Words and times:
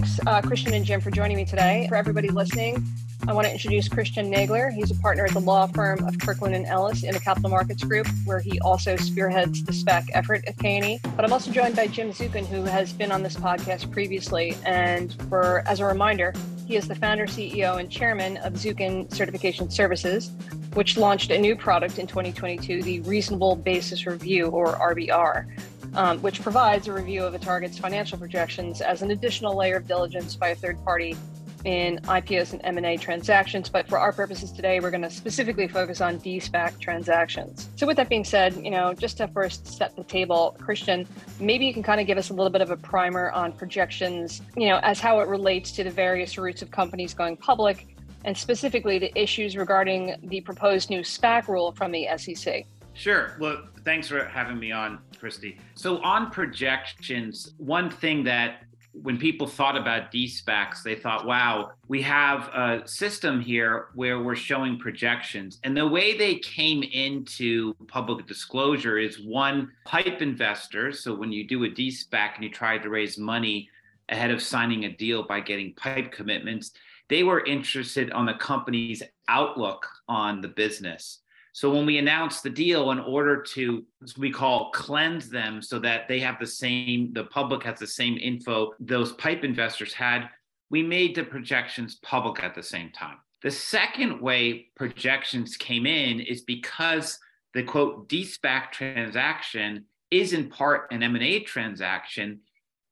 thanks, 0.00 0.20
uh, 0.26 0.40
Christian 0.40 0.72
and 0.74 0.84
Jim, 0.84 1.00
for 1.00 1.10
joining 1.10 1.36
me 1.36 1.44
today. 1.44 1.86
For 1.88 1.94
everybody 1.94 2.28
listening, 2.28 2.82
I 3.28 3.34
want 3.34 3.46
to 3.46 3.52
introduce 3.52 3.88
Christian 3.88 4.32
Nagler. 4.32 4.72
He's 4.72 4.90
a 4.90 4.94
partner 4.94 5.26
at 5.26 5.32
the 5.32 5.40
law 5.40 5.66
firm 5.66 6.02
of 6.04 6.18
Kirkland 6.18 6.54
and 6.54 6.64
Ellis 6.64 7.02
in 7.02 7.12
the 7.12 7.20
Capital 7.20 7.50
Markets 7.50 7.84
Group, 7.84 8.06
where 8.24 8.40
he 8.40 8.58
also 8.60 8.96
spearheads 8.96 9.62
the 9.62 9.72
SPAC 9.72 10.06
effort 10.14 10.42
at 10.46 10.56
K&E. 10.58 11.00
But 11.16 11.24
I'm 11.24 11.32
also 11.32 11.50
joined 11.50 11.76
by 11.76 11.86
Jim 11.86 12.12
Zukin, 12.12 12.46
who 12.46 12.64
has 12.64 12.92
been 12.94 13.12
on 13.12 13.22
this 13.22 13.36
podcast 13.36 13.90
previously. 13.92 14.56
And 14.64 15.14
for 15.28 15.62
as 15.66 15.80
a 15.80 15.84
reminder, 15.84 16.32
he 16.66 16.76
is 16.76 16.88
the 16.88 16.94
founder, 16.94 17.26
CEO, 17.26 17.78
and 17.78 17.90
chairman 17.90 18.38
of 18.38 18.54
Zukin 18.54 19.12
Certification 19.12 19.70
Services, 19.70 20.30
which 20.74 20.96
launched 20.96 21.30
a 21.30 21.38
new 21.38 21.56
product 21.56 21.98
in 21.98 22.06
2022, 22.06 22.82
the 22.82 23.00
Reasonable 23.00 23.56
Basis 23.56 24.06
Review, 24.06 24.46
or 24.46 24.76
RBR 24.76 25.46
um, 25.94 26.20
which 26.22 26.42
provides 26.42 26.88
a 26.88 26.92
review 26.92 27.24
of 27.24 27.34
a 27.34 27.38
target's 27.38 27.78
financial 27.78 28.18
projections 28.18 28.80
as 28.80 29.02
an 29.02 29.10
additional 29.10 29.56
layer 29.56 29.76
of 29.76 29.86
diligence 29.86 30.36
by 30.36 30.48
a 30.48 30.54
third 30.54 30.82
party 30.84 31.16
in 31.64 31.98
IPOs 32.04 32.52
and 32.52 32.60
M&A 32.64 32.96
transactions, 32.96 33.68
but 33.68 33.86
for 33.88 33.98
our 33.98 34.12
purposes 34.12 34.50
today, 34.50 34.80
we're 34.80 34.90
going 34.90 35.02
to 35.02 35.10
specifically 35.10 35.68
focus 35.68 36.00
on 36.00 36.18
de-SPAC 36.18 36.78
transactions. 36.78 37.68
So 37.76 37.86
with 37.86 37.96
that 37.98 38.08
being 38.08 38.24
said, 38.24 38.54
you 38.56 38.70
know, 38.70 38.94
just 38.94 39.18
to 39.18 39.28
first 39.28 39.66
set 39.66 39.94
the 39.96 40.04
table, 40.04 40.56
Christian, 40.58 41.06
maybe 41.38 41.66
you 41.66 41.74
can 41.74 41.82
kind 41.82 42.00
of 42.00 42.06
give 42.06 42.18
us 42.18 42.30
a 42.30 42.32
little 42.32 42.50
bit 42.50 42.62
of 42.62 42.70
a 42.70 42.76
primer 42.76 43.30
on 43.32 43.52
projections, 43.52 44.40
you 44.56 44.68
know, 44.68 44.80
as 44.82 45.00
how 45.00 45.20
it 45.20 45.28
relates 45.28 45.72
to 45.72 45.84
the 45.84 45.90
various 45.90 46.38
routes 46.38 46.62
of 46.62 46.70
companies 46.70 47.12
going 47.12 47.36
public 47.36 47.86
and 48.24 48.36
specifically 48.36 48.98
the 48.98 49.18
issues 49.18 49.56
regarding 49.56 50.16
the 50.24 50.40
proposed 50.42 50.90
new 50.90 51.00
SPAC 51.00 51.48
rule 51.48 51.72
from 51.72 51.92
the 51.92 52.06
SEC. 52.16 52.64
Sure. 52.94 53.36
Well, 53.40 53.62
thanks 53.84 54.08
for 54.08 54.24
having 54.24 54.58
me 54.58 54.72
on, 54.72 54.98
Christy. 55.20 55.58
So, 55.74 55.98
on 56.02 56.30
projections, 56.30 57.54
one 57.58 57.90
thing 57.90 58.24
that 58.24 58.62
when 58.92 59.18
people 59.18 59.46
thought 59.46 59.76
about 59.76 60.10
DSPACs, 60.10 60.82
they 60.82 60.96
thought, 60.96 61.24
wow, 61.24 61.70
we 61.86 62.02
have 62.02 62.48
a 62.48 62.82
system 62.86 63.40
here 63.40 63.86
where 63.94 64.20
we're 64.20 64.34
showing 64.34 64.78
projections. 64.78 65.60
And 65.62 65.76
the 65.76 65.86
way 65.86 66.16
they 66.16 66.36
came 66.36 66.82
into 66.82 67.74
public 67.86 68.26
disclosure 68.26 68.98
is 68.98 69.20
one, 69.20 69.70
pipe 69.84 70.20
investors. 70.20 71.04
So, 71.04 71.14
when 71.14 71.30
you 71.30 71.46
do 71.46 71.64
a 71.64 71.68
DSPAC 71.68 72.36
and 72.36 72.44
you 72.44 72.50
try 72.50 72.78
to 72.78 72.88
raise 72.88 73.18
money 73.18 73.68
ahead 74.08 74.30
of 74.30 74.42
signing 74.42 74.86
a 74.86 74.96
deal 74.96 75.22
by 75.22 75.40
getting 75.40 75.74
pipe 75.74 76.10
commitments, 76.10 76.72
they 77.08 77.22
were 77.24 77.44
interested 77.44 78.10
on 78.12 78.26
the 78.26 78.34
company's 78.34 79.02
outlook 79.28 79.86
on 80.08 80.40
the 80.40 80.48
business. 80.48 81.19
So 81.52 81.70
when 81.70 81.86
we 81.86 81.98
announced 81.98 82.42
the 82.42 82.50
deal, 82.50 82.90
in 82.92 83.00
order 83.00 83.42
to 83.54 83.84
we 84.16 84.30
call 84.30 84.70
cleanse 84.70 85.28
them 85.28 85.60
so 85.60 85.78
that 85.80 86.06
they 86.08 86.20
have 86.20 86.38
the 86.38 86.46
same, 86.46 87.12
the 87.12 87.24
public 87.24 87.64
has 87.64 87.78
the 87.78 87.86
same 87.86 88.16
info 88.18 88.72
those 88.78 89.12
pipe 89.14 89.44
investors 89.44 89.92
had, 89.92 90.28
we 90.70 90.82
made 90.82 91.14
the 91.14 91.24
projections 91.24 91.96
public 91.96 92.42
at 92.42 92.54
the 92.54 92.62
same 92.62 92.90
time. 92.90 93.16
The 93.42 93.50
second 93.50 94.20
way 94.20 94.66
projections 94.76 95.56
came 95.56 95.86
in 95.86 96.20
is 96.20 96.42
because 96.42 97.18
the 97.54 97.62
quote 97.62 98.08
de-SPAC 98.08 98.70
transaction 98.70 99.86
is 100.10 100.32
in 100.32 100.48
part 100.48 100.92
an 100.92 101.02
M&A 101.02 101.40
transaction. 101.40 102.40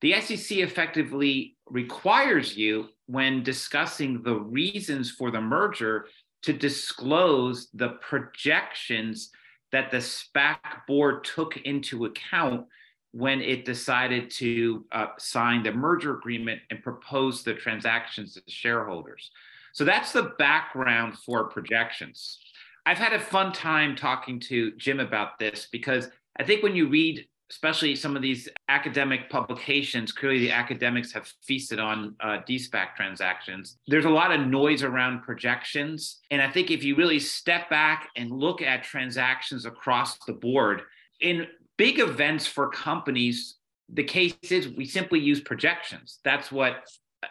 The 0.01 0.21
SEC 0.21 0.59
effectively 0.59 1.57
requires 1.67 2.57
you 2.57 2.89
when 3.07 3.43
discussing 3.43 4.23
the 4.23 4.35
reasons 4.35 5.11
for 5.11 5.31
the 5.31 5.41
merger 5.41 6.07
to 6.43 6.53
disclose 6.53 7.69
the 7.75 7.91
projections 8.01 9.31
that 9.73 9.91
the 9.91 9.99
SPAC 9.99 10.59
board 10.87 11.25
took 11.25 11.57
into 11.59 12.05
account 12.05 12.67
when 13.13 13.41
it 13.41 13.65
decided 13.65 14.31
to 14.31 14.85
uh, 14.93 15.07
sign 15.19 15.63
the 15.63 15.73
merger 15.73 16.17
agreement 16.17 16.61
and 16.71 16.83
propose 16.83 17.43
the 17.43 17.55
transactions 17.55 18.35
to 18.35 18.43
shareholders. 18.49 19.31
So 19.73 19.85
that's 19.85 20.13
the 20.13 20.35
background 20.39 21.19
for 21.19 21.45
projections. 21.45 22.39
I've 22.87 22.99
had 22.99 23.13
a 23.13 23.21
fun 23.21 23.53
time 23.53 23.97
talking 23.97 24.41
to 24.41 24.73
Jim 24.77 25.01
about 25.01 25.39
this 25.39 25.69
because 25.71 26.09
I 26.39 26.45
think 26.45 26.63
when 26.63 26.77
you 26.77 26.89
read 26.89 27.27
especially 27.51 27.97
some 27.97 28.15
of 28.15 28.23
these 28.23 28.49
academic 28.69 29.31
publications, 29.31 30.13
clearly 30.13 30.41
the 30.41 30.51
academics 30.51 31.13
have 31.13 31.33
feasted 31.43 31.79
on 31.79 32.15
uh, 32.21 32.39
DSPAC 32.49 32.95
transactions. 32.95 33.79
There's 33.87 34.05
a 34.05 34.11
lot 34.11 34.33
of 34.33 34.47
noise 34.47 34.83
around 34.83 35.23
projections. 35.23 36.21
And 36.31 36.43
I 36.43 36.51
think 36.51 36.71
if 36.71 36.85
you 36.85 36.95
really 36.95 37.19
step 37.19 37.71
back 37.71 38.11
and 38.17 38.31
look 38.31 38.61
at 38.61 38.85
transactions 38.85 39.65
across 39.65 40.19
the 40.27 40.35
board, 40.35 40.83
in 41.21 41.47
big 41.79 42.01
events 42.01 42.47
for 42.47 42.69
companies, 42.69 43.57
the 43.93 44.05
case 44.05 44.35
is 44.43 44.69
we 44.69 44.85
simply 44.85 45.19
use 45.19 45.41
projections. 45.41 46.19
That's 46.25 46.53
what 46.53 46.87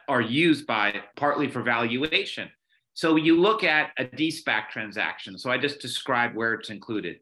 are 0.07 0.21
used 0.21 0.65
by 0.65 1.01
partly 1.15 1.47
for 1.47 1.61
valuation. 1.61 2.49
So 2.95 3.15
you 3.15 3.39
look 3.39 3.63
at 3.63 3.91
a 3.99 4.05
DSPAC 4.05 4.69
transaction. 4.69 5.37
So 5.37 5.51
I 5.51 5.59
just 5.59 5.79
described 5.79 6.35
where 6.35 6.55
it's 6.55 6.71
included. 6.71 7.17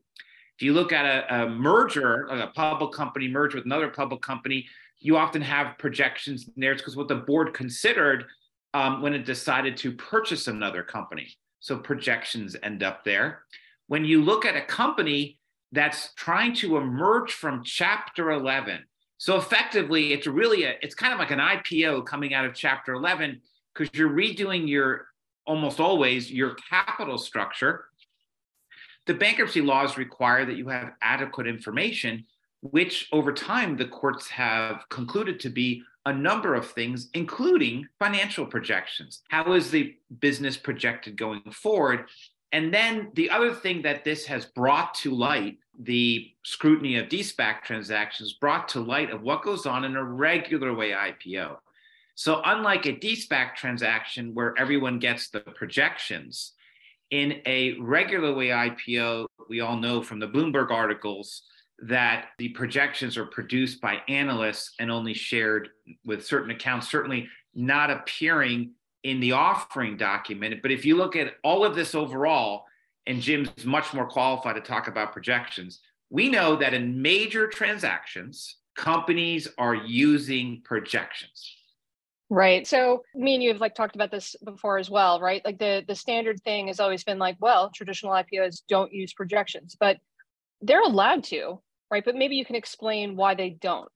If 0.58 0.64
you 0.64 0.74
look 0.74 0.94
at 0.94 1.06
a, 1.06 1.44
a 1.44 1.50
merger, 1.50 2.26
a 2.28 2.48
public 2.48 2.94
company 2.94 3.28
merge 3.28 3.54
with 3.54 3.66
another 3.66 3.90
public 3.90 4.22
company, 4.22 4.68
you 5.00 5.18
often 5.18 5.42
have 5.42 5.78
projections 5.78 6.48
in 6.48 6.54
there. 6.58 6.72
It's 6.72 6.82
because 6.82 6.96
what 6.96 7.10
the 7.10 7.16
board 7.16 7.54
considered 7.54 8.26
um, 8.74 9.02
when 9.02 9.14
it 9.14 9.26
decided 9.26 9.76
to 9.78 9.92
purchase 9.92 10.48
another 10.48 10.82
company. 10.84 11.28
So 11.60 11.78
projections 11.78 12.56
end 12.64 12.84
up 12.84 13.04
there. 13.04 13.44
When 13.88 14.06
you 14.06 14.24
look 14.24 14.46
at 14.46 14.56
a 14.56 14.62
company 14.62 15.40
that's 15.72 16.14
trying 16.16 16.54
to 16.56 16.78
emerge 16.78 17.34
from 17.34 17.64
Chapter 17.64 18.32
11, 18.32 18.84
so 19.18 19.38
effectively, 19.38 20.14
it's 20.14 20.28
really 20.28 20.64
a, 20.64 20.76
it's 20.82 20.96
kind 20.96 21.14
of 21.14 21.20
like 21.20 21.32
an 21.32 21.40
IPO 21.40 22.06
coming 22.06 22.34
out 22.34 22.46
of 22.46 22.54
Chapter 22.54 22.94
11 22.94 23.42
because 23.74 23.90
you're 23.98 24.10
redoing 24.10 24.68
your 24.68 25.08
almost 25.46 25.80
always 25.80 26.32
your 26.32 26.56
capital 26.70 27.18
structure 27.18 27.86
the 29.06 29.14
bankruptcy 29.14 29.62
laws 29.62 29.98
require 29.98 30.46
that 30.46 30.58
you 30.58 30.68
have 30.70 30.94
adequate 31.02 31.48
information, 31.48 32.26
which 32.62 33.08
over 33.12 33.32
time 33.32 33.78
the 33.78 33.86
courts 33.86 34.28
have 34.30 34.84
concluded 34.90 35.40
to 35.42 35.50
be 35.50 35.84
a 36.06 36.14
number 36.14 36.54
of 36.54 36.70
things, 36.70 37.10
including 37.14 37.88
financial 38.00 38.46
projections. 38.46 39.22
How 39.30 39.54
is 39.54 39.72
the 39.72 39.96
business 40.20 40.58
projected 40.58 41.18
going 41.18 41.42
forward? 41.52 42.06
And 42.52 42.74
then 42.74 43.10
the 43.16 43.30
other 43.30 43.54
thing 43.54 43.82
that 43.82 44.04
this 44.04 44.26
has 44.28 44.46
brought 44.46 44.94
to 44.96 45.14
light, 45.14 45.58
the 45.80 46.32
scrutiny 46.44 46.98
of 46.98 47.10
DSPAC 47.10 47.64
transactions 47.64 48.34
brought 48.34 48.70
to 48.70 48.80
light 48.80 49.12
of 49.12 49.24
what 49.24 49.44
goes 49.44 49.66
on 49.66 49.84
in 49.84 49.96
a 49.96 50.04
regular 50.04 50.74
way 50.74 50.92
IPO. 50.92 51.58
So, 52.14 52.42
unlike 52.46 52.86
a 52.86 52.94
DSPAC 52.94 53.56
transaction 53.56 54.34
where 54.34 54.58
everyone 54.58 55.00
gets 55.00 55.30
the 55.30 55.42
projections, 55.42 56.54
in 57.12 57.42
a 57.46 57.78
regular 57.80 58.34
way 58.34 58.48
IPO, 58.48 59.28
we 59.50 59.62
all 59.62 59.78
know 59.78 60.02
from 60.02 60.20
the 60.20 60.28
Bloomberg 60.28 60.72
articles 60.72 61.44
that 61.80 62.28
the 62.38 62.50
projections 62.50 63.18
are 63.18 63.26
produced 63.26 63.82
by 63.82 64.02
analysts 64.08 64.74
and 64.80 64.90
only 64.90 65.14
shared 65.14 65.70
with 66.06 66.26
certain 66.26 66.52
accounts, 66.52 66.90
certainly 66.90 67.28
not 67.54 67.92
appearing 67.92 68.72
in 69.04 69.20
the 69.20 69.34
offering 69.34 69.98
document. 69.98 70.62
But 70.62 70.72
if 70.72 70.86
you 70.86 70.96
look 70.96 71.16
at 71.16 71.34
all 71.44 71.64
of 71.64 71.76
this 71.76 71.94
overall, 71.94 72.66
and 73.08 73.22
Jim's 73.22 73.66
much 73.66 73.94
more 73.94 74.08
qualified 74.08 74.56
to 74.56 74.62
talk 74.62 74.88
about 74.88 75.14
projections, 75.14 75.80
we 76.10 76.30
know 76.30 76.56
that 76.56 76.74
in 76.74 77.02
major 77.02 77.48
transactions, 77.48 78.58
companies 78.76 79.48
are 79.58 79.76
using 79.76 80.62
projections. 80.64 81.55
Right. 82.30 82.66
So 82.66 83.04
me 83.14 83.36
and 83.36 83.44
you 83.44 83.50
have 83.52 83.62
like 83.62 83.76
talked 83.76 83.96
about 83.96 84.10
this 84.10 84.36
before 84.44 84.80
as 84.80 84.90
well, 84.90 85.20
right? 85.20 85.46
Like 85.46 85.60
the 85.60 85.84
the 85.88 85.96
standard 85.96 86.42
thing 86.42 86.68
has 86.68 86.80
always 86.80 87.04
been 87.04 87.20
like, 87.20 87.38
well, 87.40 87.70
traditional 87.70 88.14
IPOs 88.14 88.64
don't 88.68 88.92
use 88.92 89.14
projections, 89.14 89.78
but 89.80 89.98
they're 90.62 90.82
allowed 90.82 91.24
to, 91.26 91.62
right? 91.92 92.04
But 92.04 92.16
maybe 92.16 92.36
you 92.36 92.44
can 92.44 92.56
explain 92.56 93.16
why 93.16 93.36
they 93.36 93.52
don't. 93.52 93.90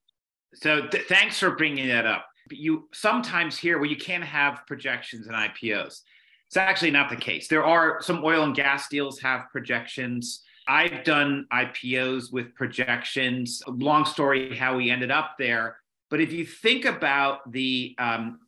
So 0.53 0.85
th- 0.87 1.05
thanks 1.07 1.39
for 1.39 1.55
bringing 1.55 1.87
that 1.87 2.05
up. 2.05 2.27
You 2.51 2.87
sometimes 2.93 3.57
hear 3.57 3.79
well, 3.79 3.89
you 3.89 3.97
can't 3.97 4.23
have 4.23 4.61
projections 4.67 5.25
in 5.25 5.33
IPOs. 5.33 6.01
It's 6.47 6.57
actually 6.57 6.91
not 6.91 7.09
the 7.09 7.15
case. 7.15 7.47
There 7.47 7.65
are 7.65 7.99
some 8.01 8.23
oil 8.23 8.43
and 8.43 8.55
gas 8.55 8.89
deals 8.89 9.19
have 9.21 9.45
projections. 9.51 10.43
I've 10.67 11.03
done 11.03 11.47
IPOs 11.51 12.31
with 12.31 12.53
projections. 12.53 13.63
Long 13.67 14.05
story 14.05 14.55
how 14.55 14.75
we 14.75 14.91
ended 14.91 15.09
up 15.09 15.35
there 15.39 15.77
but 16.09 16.21
if 16.21 16.31
you 16.31 16.45
think 16.45 16.85
about 16.85 17.51
the 17.51 17.95
um, 17.99 18.39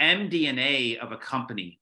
MD&A 0.00 0.98
of 0.98 1.12
a 1.12 1.16
company, 1.16 1.78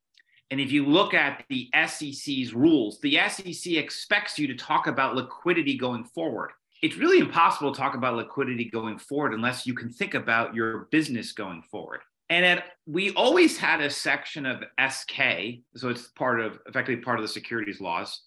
and 0.50 0.60
if 0.60 0.70
you 0.70 0.84
look 0.84 1.14
at 1.14 1.44
the 1.48 1.70
SEC's 1.86 2.52
rules, 2.52 3.00
the 3.00 3.18
SEC 3.28 3.72
expects 3.72 4.38
you 4.38 4.46
to 4.48 4.54
talk 4.54 4.86
about 4.86 5.14
liquidity 5.14 5.78
going 5.78 6.04
forward. 6.04 6.50
It's 6.82 6.96
really 6.96 7.20
impossible 7.20 7.72
to 7.72 7.78
talk 7.78 7.94
about 7.94 8.16
liquidity 8.16 8.68
going 8.68 8.98
forward 8.98 9.32
unless 9.32 9.66
you 9.66 9.72
can 9.72 9.90
think 9.90 10.14
about 10.14 10.54
your 10.54 10.88
business 10.90 11.32
going 11.32 11.62
forward. 11.62 12.00
And 12.28 12.44
at, 12.44 12.64
we 12.86 13.14
always 13.14 13.56
had 13.56 13.80
a 13.80 13.88
section 13.88 14.44
of 14.44 14.62
SK, 14.90 15.60
so 15.76 15.88
it's 15.88 16.08
part 16.08 16.40
of 16.40 16.58
effectively 16.66 17.02
part 17.02 17.18
of 17.18 17.22
the 17.22 17.28
securities 17.28 17.80
laws, 17.80 18.22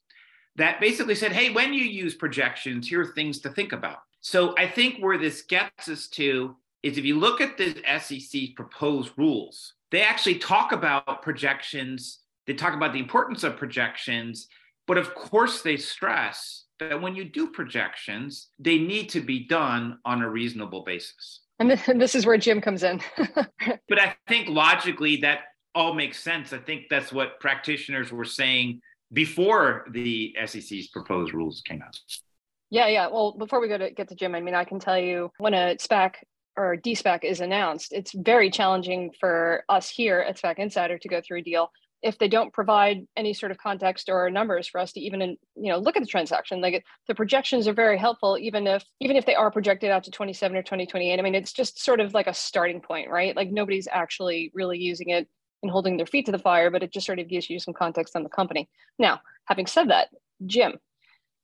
that 0.55 0.79
basically 0.79 1.15
said, 1.15 1.31
hey, 1.31 1.51
when 1.51 1.73
you 1.73 1.83
use 1.83 2.15
projections, 2.15 2.87
here 2.87 3.01
are 3.01 3.13
things 3.13 3.39
to 3.41 3.49
think 3.49 3.71
about. 3.71 3.97
So 4.21 4.55
I 4.57 4.67
think 4.67 4.97
where 4.99 5.17
this 5.17 5.43
gets 5.43 5.89
us 5.89 6.07
to 6.09 6.55
is 6.85 6.99
if 6.99 7.03
you 7.03 7.17
look 7.17 7.41
at 7.41 7.57
the 7.57 7.81
SEC's 7.99 8.51
proposed 8.51 9.11
rules, 9.17 9.73
they 9.91 10.03
actually 10.03 10.35
talk 10.35 10.71
about 10.71 11.23
projections. 11.23 12.19
They 12.45 12.53
talk 12.53 12.75
about 12.75 12.93
the 12.93 12.99
importance 12.99 13.43
of 13.43 13.57
projections, 13.57 14.47
but 14.85 14.99
of 14.99 15.15
course, 15.15 15.63
they 15.63 15.77
stress 15.77 16.65
that 16.79 17.01
when 17.01 17.15
you 17.15 17.23
do 17.23 17.47
projections, 17.47 18.49
they 18.59 18.77
need 18.77 19.09
to 19.09 19.21
be 19.21 19.47
done 19.47 19.97
on 20.05 20.21
a 20.21 20.29
reasonable 20.29 20.83
basis. 20.83 21.41
And 21.57 21.71
this 21.71 22.13
is 22.13 22.25
where 22.25 22.37
Jim 22.37 22.61
comes 22.61 22.83
in. 22.83 23.01
but 23.17 23.99
I 23.99 24.15
think 24.27 24.49
logically 24.49 25.17
that 25.17 25.39
all 25.73 25.95
makes 25.95 26.19
sense. 26.19 26.53
I 26.53 26.59
think 26.59 26.83
that's 26.89 27.11
what 27.11 27.39
practitioners 27.39 28.11
were 28.11 28.25
saying 28.25 28.81
before 29.11 29.87
the 29.89 30.35
SEC's 30.45 30.89
proposed 30.89 31.33
rules 31.33 31.61
came 31.65 31.81
out. 31.81 31.97
Yeah, 32.69 32.87
yeah. 32.87 33.07
Well, 33.07 33.31
before 33.31 33.59
we 33.59 33.69
go 33.69 33.77
to 33.77 33.89
get 33.89 34.09
to 34.09 34.15
Jim, 34.15 34.35
I 34.35 34.41
mean, 34.41 34.53
I 34.53 34.65
can 34.65 34.79
tell 34.79 34.99
you 34.99 35.31
when 35.37 35.53
a 35.53 35.75
SPAC 35.77 36.15
or 36.57 36.77
DSPAC 36.77 37.23
is 37.23 37.41
announced, 37.41 37.91
it's 37.91 38.13
very 38.13 38.49
challenging 38.49 39.11
for 39.19 39.63
us 39.69 39.89
here 39.89 40.19
at 40.19 40.37
SPAC 40.37 40.59
Insider 40.59 40.97
to 40.97 41.07
go 41.07 41.21
through 41.21 41.39
a 41.39 41.43
deal 41.43 41.69
if 42.05 42.19
they 42.19 42.27
don't 42.27 42.53
provide 42.53 43.07
any 43.17 43.33
sort 43.33 43.51
of 43.51 43.57
context 43.57 44.09
or 44.09 44.29
numbers 44.29 44.67
for 44.67 44.79
us 44.79 44.93
to 44.93 44.99
even 44.99 45.21
you 45.55 45.71
know 45.71 45.79
look 45.79 45.97
at 45.97 46.03
the 46.03 46.07
transaction. 46.07 46.61
Like 46.61 46.85
the 47.07 47.15
projections 47.15 47.67
are 47.67 47.73
very 47.73 47.97
helpful 47.97 48.37
even 48.39 48.67
if 48.67 48.85
even 48.99 49.15
if 49.15 49.25
they 49.25 49.33
are 49.33 49.49
projected 49.49 49.89
out 49.89 50.03
to 50.03 50.11
27 50.11 50.55
or 50.55 50.61
2028 50.61 51.19
i 51.19 51.21
mean 51.23 51.33
it's 51.33 51.51
just 51.51 51.83
sort 51.83 51.99
of 51.99 52.13
like 52.13 52.27
a 52.27 52.33
starting 52.33 52.79
point 52.79 53.09
right? 53.09 53.35
Like 53.35 53.49
nobody's 53.49 53.87
actually 53.91 54.51
really 54.53 54.77
using 54.77 55.09
it 55.09 55.27
and 55.63 55.71
holding 55.71 55.97
their 55.97 56.05
feet 56.05 56.27
to 56.27 56.31
the 56.31 56.37
fire 56.37 56.69
but 56.69 56.83
it 56.83 56.93
just 56.93 57.07
sort 57.07 57.17
of 57.19 57.27
gives 57.27 57.49
you 57.49 57.59
some 57.59 57.73
context 57.73 58.15
on 58.15 58.21
the 58.21 58.29
company. 58.29 58.69
Now 58.99 59.21
having 59.45 59.65
said 59.65 59.89
that 59.89 60.09
jim 60.45 60.73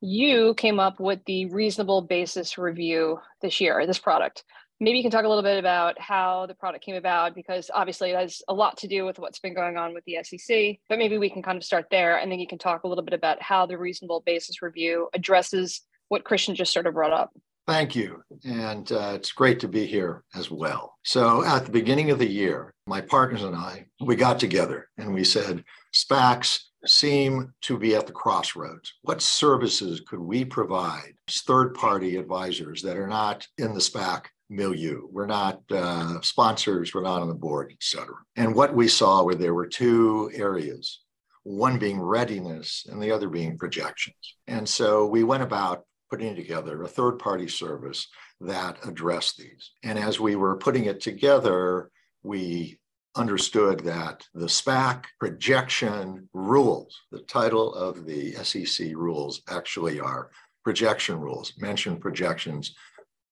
you 0.01 0.53
came 0.55 0.79
up 0.79 0.99
with 0.99 1.19
the 1.25 1.45
reasonable 1.45 2.01
basis 2.01 2.57
review 2.57 3.17
this 3.41 3.61
year 3.61 3.87
this 3.87 3.99
product 3.99 4.43
maybe 4.81 4.97
you 4.97 5.03
can 5.03 5.11
talk 5.11 5.23
a 5.23 5.27
little 5.27 5.43
bit 5.43 5.59
about 5.59 5.97
how 6.01 6.47
the 6.47 6.55
product 6.55 6.83
came 6.83 6.95
about 6.95 7.35
because 7.35 7.69
obviously 7.73 8.09
it 8.09 8.17
has 8.17 8.41
a 8.49 8.53
lot 8.53 8.77
to 8.79 8.87
do 8.87 9.05
with 9.05 9.19
what's 9.19 9.39
been 9.39 9.53
going 9.53 9.77
on 9.77 9.93
with 9.93 10.03
the 10.05 10.17
SEC. 10.23 10.77
But 10.89 10.97
maybe 10.97 11.19
we 11.19 11.29
can 11.29 11.43
kind 11.43 11.55
of 11.55 11.63
start 11.63 11.85
there 11.91 12.17
and 12.17 12.31
then 12.31 12.39
you 12.39 12.47
can 12.47 12.57
talk 12.57 12.83
a 12.83 12.87
little 12.87 13.03
bit 13.03 13.13
about 13.13 13.41
how 13.41 13.67
the 13.67 13.77
reasonable 13.77 14.23
basis 14.25 14.61
review 14.61 15.07
addresses 15.13 15.81
what 16.09 16.25
Christian 16.25 16.55
just 16.55 16.73
sort 16.73 16.87
of 16.87 16.95
brought 16.95 17.13
up. 17.13 17.31
Thank 17.67 17.95
you. 17.95 18.23
And 18.43 18.91
uh, 18.91 19.11
it's 19.13 19.31
great 19.31 19.59
to 19.59 19.67
be 19.67 19.85
here 19.85 20.23
as 20.35 20.49
well. 20.49 20.97
So, 21.03 21.45
at 21.45 21.63
the 21.63 21.71
beginning 21.71 22.09
of 22.09 22.17
the 22.17 22.29
year, 22.29 22.73
my 22.87 23.01
partners 23.01 23.43
and 23.43 23.55
I, 23.55 23.85
we 24.01 24.15
got 24.15 24.39
together 24.39 24.89
and 24.97 25.13
we 25.13 25.23
said, 25.23 25.63
SPACs 25.93 26.59
seem 26.87 27.53
to 27.61 27.77
be 27.77 27.95
at 27.95 28.07
the 28.07 28.13
crossroads. 28.13 28.91
What 29.03 29.21
services 29.21 30.01
could 30.07 30.19
we 30.19 30.43
provide 30.43 31.13
as 31.29 31.41
third 31.41 31.75
party 31.75 32.17
advisors 32.17 32.81
that 32.81 32.97
are 32.97 33.07
not 33.07 33.47
in 33.59 33.73
the 33.73 33.79
SPAC 33.79 34.25
milieu. 34.51 35.07
We're 35.09 35.25
not 35.25 35.62
uh, 35.71 36.19
sponsors, 36.21 36.94
we're 36.94 37.03
not 37.03 37.21
on 37.21 37.30
the 37.30 37.33
board, 37.33 37.69
et 37.71 37.81
cetera. 37.81 38.18
And 38.36 38.53
what 38.53 38.75
we 38.75 38.88
saw 38.88 39.24
were 39.24 39.33
there 39.33 39.53
were 39.53 39.68
two 39.68 40.30
areas, 40.33 41.00
one 41.44 41.80
being 41.80 42.00
readiness 42.00 42.86
and 42.89 43.01
the 43.01 43.12
other 43.12 43.30
being 43.30 43.57
projections. 43.57 44.36
And 44.48 44.68
so 44.68 45.07
we 45.07 45.24
went 45.24 45.42
about 45.42 45.86
putting 46.09 46.36
together 46.36 46.83
a 46.83 46.88
third 46.88 47.18
party 47.18 47.48
service 47.48 48.07
that 48.42 48.77
addressed 48.86 49.38
these. 49.38 49.71
And 49.83 49.98
as 49.98 50.19
we 50.19 50.36
were 50.36 50.57
putting 50.57 50.86
it 50.86 51.00
together, 51.00 51.89
we 52.21 52.80
understood 53.15 53.80
that 53.81 54.25
the 54.33 54.48
SPAC 54.48 55.06
projection 55.19 56.27
rules, 56.33 57.00
the 57.12 57.21
title 57.21 57.74
of 57.74 58.06
the 58.06 58.33
SEC 58.33 58.88
rules 58.95 59.42
actually 59.50 60.00
are 60.00 60.30
projection 60.63 61.19
rules, 61.19 61.53
mention 61.57 61.98
projections 61.98 62.75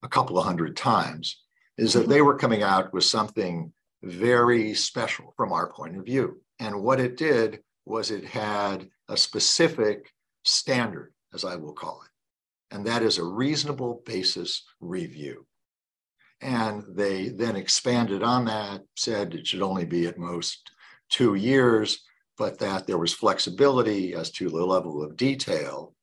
a 0.04 0.08
couple 0.08 0.38
of 0.38 0.46
hundred 0.46 0.76
times, 0.76 1.42
is 1.78 1.94
that 1.94 2.08
they 2.10 2.22
were 2.22 2.38
coming 2.38 2.64
out 2.64 2.94
with 2.94 3.04
something 3.04 3.72
very 4.04 4.74
special 4.74 5.34
from 5.36 5.52
our 5.52 5.72
point 5.72 5.98
of 5.98 6.06
view. 6.06 6.42
And 6.60 6.82
what 6.82 7.00
it 7.00 7.18
did 7.18 7.60
was 7.86 8.12
it 8.12 8.24
had 8.26 8.88
a 9.08 9.18
specific 9.18 10.14
standard, 10.44 11.14
as 11.34 11.44
I 11.44 11.56
will 11.56 11.74
call 11.74 12.02
it, 12.04 12.76
and 12.76 12.86
that 12.86 13.04
is 13.04 13.18
a 13.18 13.24
reasonable 13.24 14.02
basis 14.06 14.64
review. 14.80 15.46
And 16.42 16.84
they 16.96 17.30
then 17.30 17.56
expanded 17.56 18.24
on 18.24 18.46
that, 18.46 18.82
said 18.96 19.34
it 19.34 19.48
should 19.48 19.62
only 19.62 19.86
be 19.86 20.08
at 20.08 20.18
most 20.18 20.72
two 21.10 21.36
years, 21.36 22.06
but 22.38 22.60
that 22.60 22.88
there 22.88 22.98
was 22.98 23.14
flexibility 23.14 24.14
as 24.14 24.32
to 24.32 24.50
the 24.50 24.66
level 24.66 25.04
of 25.04 25.18
detail. 25.18 25.94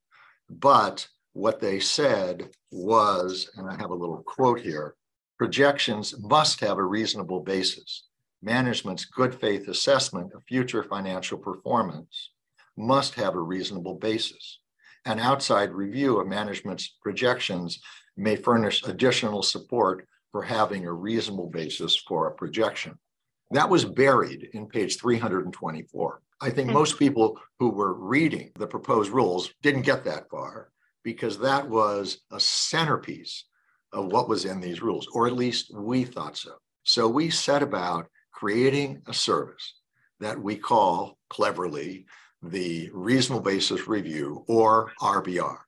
But 0.49 1.07
what 1.37 1.59
they 1.59 1.79
said 1.79 2.49
was, 2.71 3.51
and 3.57 3.69
I 3.69 3.75
have 3.75 3.91
a 3.91 3.95
little 3.95 4.23
quote 4.25 4.59
here 4.59 4.95
projections 5.37 6.15
must 6.19 6.59
have 6.61 6.79
a 6.79 6.83
reasonable 6.83 7.41
basis. 7.41 8.07
Management's 8.41 9.05
good 9.05 9.35
faith 9.35 9.67
assessment 9.67 10.33
of 10.33 10.41
future 10.47 10.83
financial 10.83 11.37
performance 11.37 12.31
must 12.75 13.13
have 13.13 13.35
a 13.35 13.39
reasonable 13.39 13.93
basis. 13.93 14.59
An 15.05 15.19
outside 15.19 15.71
review 15.71 16.19
of 16.19 16.27
management's 16.27 16.95
projections 17.03 17.79
may 18.15 18.35
furnish 18.35 18.83
additional 18.83 19.43
support 19.43 20.07
for 20.31 20.41
having 20.41 20.87
a 20.87 20.91
reasonable 20.91 21.51
basis 21.51 21.95
for 21.95 22.27
a 22.27 22.33
projection. 22.33 22.97
That 23.51 23.69
was 23.69 23.85
buried 23.85 24.49
in 24.53 24.65
page 24.65 24.97
324. 24.97 26.21
I 26.41 26.49
think 26.49 26.69
hmm. 26.69 26.73
most 26.73 26.97
people 26.97 27.39
who 27.59 27.69
were 27.69 27.93
reading 27.93 28.49
the 28.55 28.65
proposed 28.65 29.11
rules 29.11 29.53
didn't 29.61 29.83
get 29.83 30.03
that 30.05 30.31
far 30.31 30.71
because 31.07 31.39
that 31.39 31.69
was 31.69 32.17
a 32.33 32.39
centerpiece 32.39 33.45
of 33.93 34.11
what 34.11 34.27
was 34.27 34.43
in 34.43 34.59
these 34.59 34.81
rules, 34.81 35.07
or 35.13 35.25
at 35.25 35.37
least 35.37 35.73
we 35.73 36.03
thought 36.03 36.35
so. 36.35 36.51
So 36.83 37.07
we 37.07 37.29
set 37.29 37.63
about 37.63 38.07
creating 38.33 39.03
a 39.07 39.13
service 39.13 39.75
that 40.19 40.37
we 40.37 40.57
call 40.57 41.17
cleverly 41.29 42.07
the 42.41 42.89
Reasonable 42.91 43.41
Basis 43.41 43.87
Review, 43.87 44.43
or 44.49 44.91
RBR, 44.99 45.59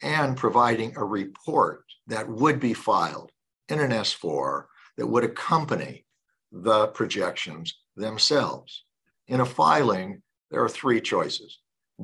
and 0.00 0.38
providing 0.38 0.96
a 0.96 1.04
report 1.04 1.84
that 2.06 2.26
would 2.26 2.58
be 2.58 2.72
filed 2.72 3.30
in 3.68 3.78
an 3.78 3.90
S4 3.90 4.64
that 4.96 5.06
would 5.06 5.24
accompany 5.24 6.06
the 6.50 6.86
projections 6.86 7.74
themselves. 7.94 8.84
In 9.28 9.40
a 9.40 9.44
filing, 9.44 10.22
there 10.50 10.64
are 10.64 10.68
three 10.70 11.02
choices. 11.02 11.58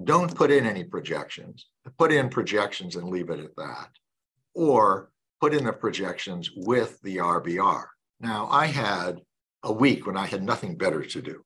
Don't 0.05 0.35
put 0.35 0.50
in 0.50 0.67
any 0.67 0.85
projections 0.85 1.67
put 1.96 2.12
in 2.12 2.29
projections 2.29 2.96
and 2.96 3.08
leave 3.08 3.31
it 3.31 3.40
at 3.40 3.56
that, 3.56 3.90
or 4.55 5.11
put 5.40 5.55
in 5.55 5.64
the 5.64 5.73
projections 5.73 6.50
with 6.55 7.00
the 7.02 7.17
RBR. 7.17 7.85
Now, 8.20 8.49
I 8.50 8.67
had 8.67 9.20
a 9.63 9.72
week 9.72 10.06
when 10.06 10.17
I 10.17 10.27
had 10.27 10.43
nothing 10.43 10.77
better 10.77 11.05
to 11.05 11.22
do. 11.22 11.44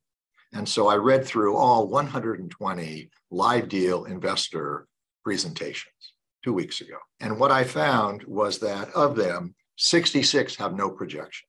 And 0.53 0.69
so 0.69 0.89
I 0.89 0.97
read 0.97 1.25
through 1.25 1.57
all 1.57 1.89
120 1.89 3.11
live 3.31 3.69
deal 3.69 4.05
investor 4.05 4.87
presentations 5.25 6.15
two 6.45 6.53
weeks 6.53 6.81
ago. 6.81 6.97
And 7.21 7.39
what 7.39 7.51
I 7.51 7.65
found 7.65 8.25
was 8.25 8.59
that 8.59 8.91
of 8.91 9.17
them, 9.17 9.55
66 9.77 10.57
have 10.57 10.75
no 10.75 10.91
projections. 10.91 11.49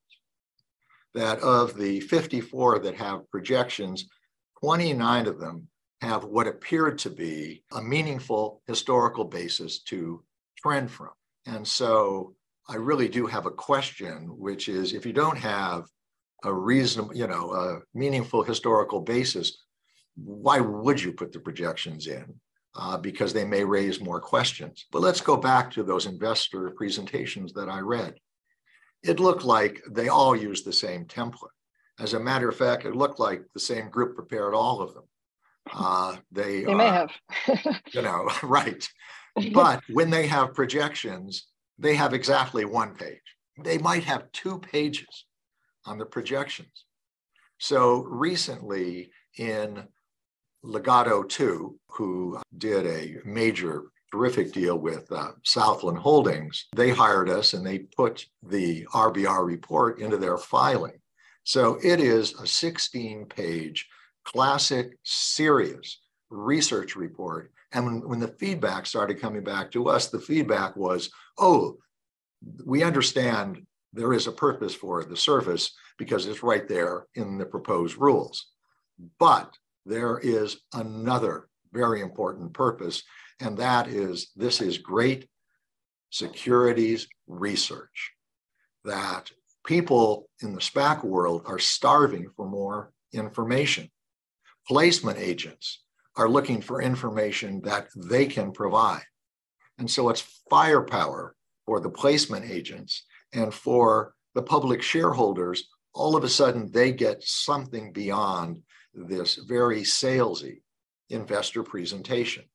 That 1.14 1.40
of 1.40 1.78
the 1.78 2.00
54 2.00 2.80
that 2.80 2.96
have 2.96 3.30
projections, 3.30 4.06
29 4.62 5.28
of 5.28 5.40
them 5.40 5.68
have 6.04 6.26
what 6.26 6.48
appeared 6.48 6.98
to 7.00 7.10
be 7.10 7.64
a 7.72 7.82
meaningful 7.82 8.62
historical 8.68 9.26
basis 9.26 9.80
to 9.84 10.24
trend 10.58 10.92
from. 10.92 11.12
And 11.46 11.68
so 11.68 12.36
I 12.68 12.76
really 12.76 13.10
do 13.10 13.26
have 13.28 13.46
a 13.46 13.52
question, 13.52 14.28
which 14.38 14.70
is 14.70 14.94
if 14.94 15.06
you 15.06 15.14
don't 15.14 15.38
have 15.38 15.86
a 16.44 16.54
reasonable, 16.54 17.16
you 17.16 17.28
know, 17.28 17.54
a 17.54 17.80
meaningful 17.98 18.44
historical 18.44 19.02
basis, 19.02 19.64
why 20.16 20.60
would 20.60 21.02
you 21.02 21.14
put 21.14 21.32
the 21.32 21.40
projections 21.40 22.08
in? 22.08 22.26
Uh, 22.76 22.98
because 22.98 23.34
they 23.34 23.46
may 23.46 23.64
raise 23.64 24.02
more 24.02 24.20
questions. 24.20 24.88
But 24.92 25.04
let's 25.04 25.22
go 25.22 25.38
back 25.38 25.70
to 25.72 25.84
those 25.84 26.08
investor 26.08 26.72
presentations 26.72 27.54
that 27.54 27.70
I 27.70 27.80
read. 27.80 28.16
It 29.04 29.20
looked 29.20 29.44
like 29.44 29.82
they 29.92 30.08
all 30.08 30.36
used 30.36 30.66
the 30.66 30.74
same 30.74 31.06
template. 31.06 31.58
As 32.00 32.14
a 32.14 32.20
matter 32.20 32.50
of 32.50 32.56
fact, 32.56 32.86
it 32.86 32.96
looked 32.96 33.20
like 33.20 33.44
the 33.54 33.60
same 33.60 33.90
group 33.90 34.16
prepared 34.16 34.56
all 34.56 34.82
of 34.82 34.96
them. 34.96 35.04
Uh, 35.72 36.18
they 36.32 36.64
they 36.64 36.74
may 36.74 36.88
have, 36.88 37.12
you 37.94 38.02
know, 38.02 38.30
right. 38.44 38.88
But 39.54 39.82
when 39.90 40.10
they 40.10 40.28
have 40.28 40.54
projections, 40.54 41.48
they 41.80 41.96
have 41.96 42.14
exactly 42.14 42.66
one 42.66 42.96
page. 42.96 43.22
They 43.64 43.78
might 43.78 44.04
have 44.04 44.32
two 44.32 44.60
pages 44.60 45.26
on 45.86 45.98
the 45.98 46.06
projections. 46.06 46.86
So 47.58 48.04
recently 48.04 49.12
in 49.38 49.88
Legato 50.64 51.24
2, 51.24 51.80
who 51.88 52.40
did 52.58 52.86
a 52.86 53.18
major 53.26 53.84
terrific 54.12 54.54
deal 54.54 54.78
with 54.78 55.12
uh, 55.12 55.32
Southland 55.44 55.98
Holdings, 55.98 56.68
they 56.76 56.92
hired 56.92 57.30
us 57.30 57.54
and 57.54 57.66
they 57.66 57.80
put 57.80 58.26
the 58.44 58.86
RBR 58.94 59.46
report 59.46 60.00
into 60.00 60.18
their 60.18 60.38
filing. 60.38 61.00
So 61.44 61.80
it 61.84 62.00
is 62.00 62.34
a 62.36 62.48
16 62.48 63.26
page 63.26 63.88
classic, 64.26 64.98
serious 65.04 66.00
research 66.30 66.96
report. 66.96 67.52
And 67.72 67.86
when, 67.86 68.10
when 68.10 68.20
the 68.20 68.36
feedback 68.40 68.86
started 68.86 69.20
coming 69.20 69.44
back 69.44 69.72
to 69.72 69.88
us, 69.90 70.10
the 70.10 70.20
feedback 70.20 70.76
was, 70.76 71.10
oh, 71.38 71.78
we 72.66 72.84
understand 72.84 73.66
there 73.94 74.14
is 74.14 74.28
a 74.28 74.32
purpose 74.32 74.74
for 74.74 75.04
the 75.04 75.18
surface 75.18 75.72
because 75.98 76.26
it's 76.26 76.44
right 76.44 76.68
there 76.68 77.06
in 77.16 77.38
the 77.38 77.46
proposed 77.46 77.98
rules. 77.98 78.48
But 79.20 79.54
there 79.86 80.20
is 80.20 80.58
another 80.74 81.48
very 81.72 82.02
important 82.02 82.54
purpose, 82.54 83.04
and 83.40 83.58
that 83.58 83.88
is 83.88 84.32
this 84.36 84.62
is 84.62 84.78
great 84.78 85.28
securities 86.10 87.08
research 87.28 88.12
that 88.86 89.32
people 89.66 90.30
in 90.42 90.54
the 90.54 90.62
SPAC 90.62 91.04
world 91.04 91.44
are 91.46 91.60
starving 91.60 92.28
for 92.36 92.48
more 92.48 92.92
information. 93.14 93.90
Placement 94.68 95.18
agents 95.18 95.84
are 96.16 96.30
looking 96.30 96.62
for 96.62 96.82
information 96.82 97.62
that 97.62 97.88
they 97.96 98.26
can 98.26 98.52
provide. 98.52 99.04
And 99.78 99.90
so 99.90 100.10
it's 100.10 100.42
firepower 100.50 101.36
for 101.66 101.80
the 101.80 101.90
placement 101.90 102.50
agents 102.50 103.04
and 103.34 103.54
for 103.54 104.14
the 104.36 104.44
public 104.44 104.82
shareholders. 104.82 105.70
All 105.94 106.16
of 106.16 106.24
a 106.24 106.30
sudden, 106.30 106.72
they 106.72 106.92
get 106.92 107.24
something 107.24 107.92
beyond 107.92 108.62
this 108.94 109.36
very 109.36 109.82
salesy 109.82 110.62
investor 111.10 111.64
presentation. 111.64 112.46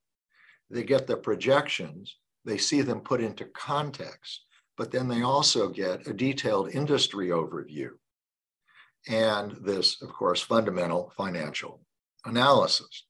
They 0.69 0.83
get 0.83 1.07
the 1.07 1.17
projections, 1.17 2.15
they 2.45 2.57
see 2.57 2.81
them 2.81 3.01
put 3.01 3.21
into 3.21 3.45
context, 3.45 4.45
but 4.77 4.91
then 4.91 5.07
they 5.07 5.23
also 5.23 5.69
get 5.69 6.07
a 6.07 6.13
detailed 6.13 6.69
industry 6.73 7.29
overview 7.29 7.89
and 9.07 9.51
this, 9.61 10.01
of 10.01 10.09
course, 10.09 10.41
fundamental 10.41 11.11
financial 11.15 11.81
analysis. 12.25 13.05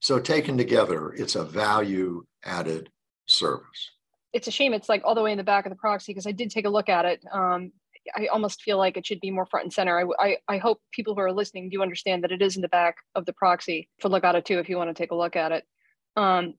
So, 0.00 0.18
taken 0.18 0.58
together, 0.58 1.12
it's 1.12 1.34
a 1.34 1.44
value 1.44 2.24
added 2.44 2.90
service. 3.26 3.90
It's 4.32 4.48
a 4.48 4.50
shame 4.50 4.74
it's 4.74 4.88
like 4.88 5.02
all 5.04 5.14
the 5.14 5.22
way 5.22 5.32
in 5.32 5.38
the 5.38 5.44
back 5.44 5.64
of 5.64 5.70
the 5.70 5.76
proxy 5.76 6.12
because 6.12 6.26
I 6.26 6.32
did 6.32 6.50
take 6.50 6.66
a 6.66 6.70
look 6.70 6.88
at 6.88 7.04
it. 7.04 7.24
Um, 7.32 7.72
I 8.14 8.26
almost 8.26 8.62
feel 8.62 8.76
like 8.76 8.96
it 8.96 9.06
should 9.06 9.20
be 9.20 9.30
more 9.30 9.46
front 9.46 9.64
and 9.64 9.72
center. 9.72 9.98
I, 9.98 10.26
I, 10.26 10.36
I, 10.48 10.58
hope 10.58 10.80
people 10.92 11.14
who 11.14 11.20
are 11.20 11.32
listening 11.32 11.70
do 11.70 11.82
understand 11.82 12.22
that 12.22 12.32
it 12.32 12.42
is 12.42 12.56
in 12.56 12.62
the 12.62 12.68
back 12.68 12.96
of 13.14 13.24
the 13.24 13.32
proxy 13.32 13.88
for 14.00 14.10
it 14.14 14.44
too 14.44 14.58
if 14.58 14.68
you 14.68 14.76
want 14.76 14.94
to 14.94 15.02
take 15.02 15.10
a 15.10 15.16
look 15.16 15.36
at 15.36 15.52
it. 15.52 15.64
Um, 16.16 16.54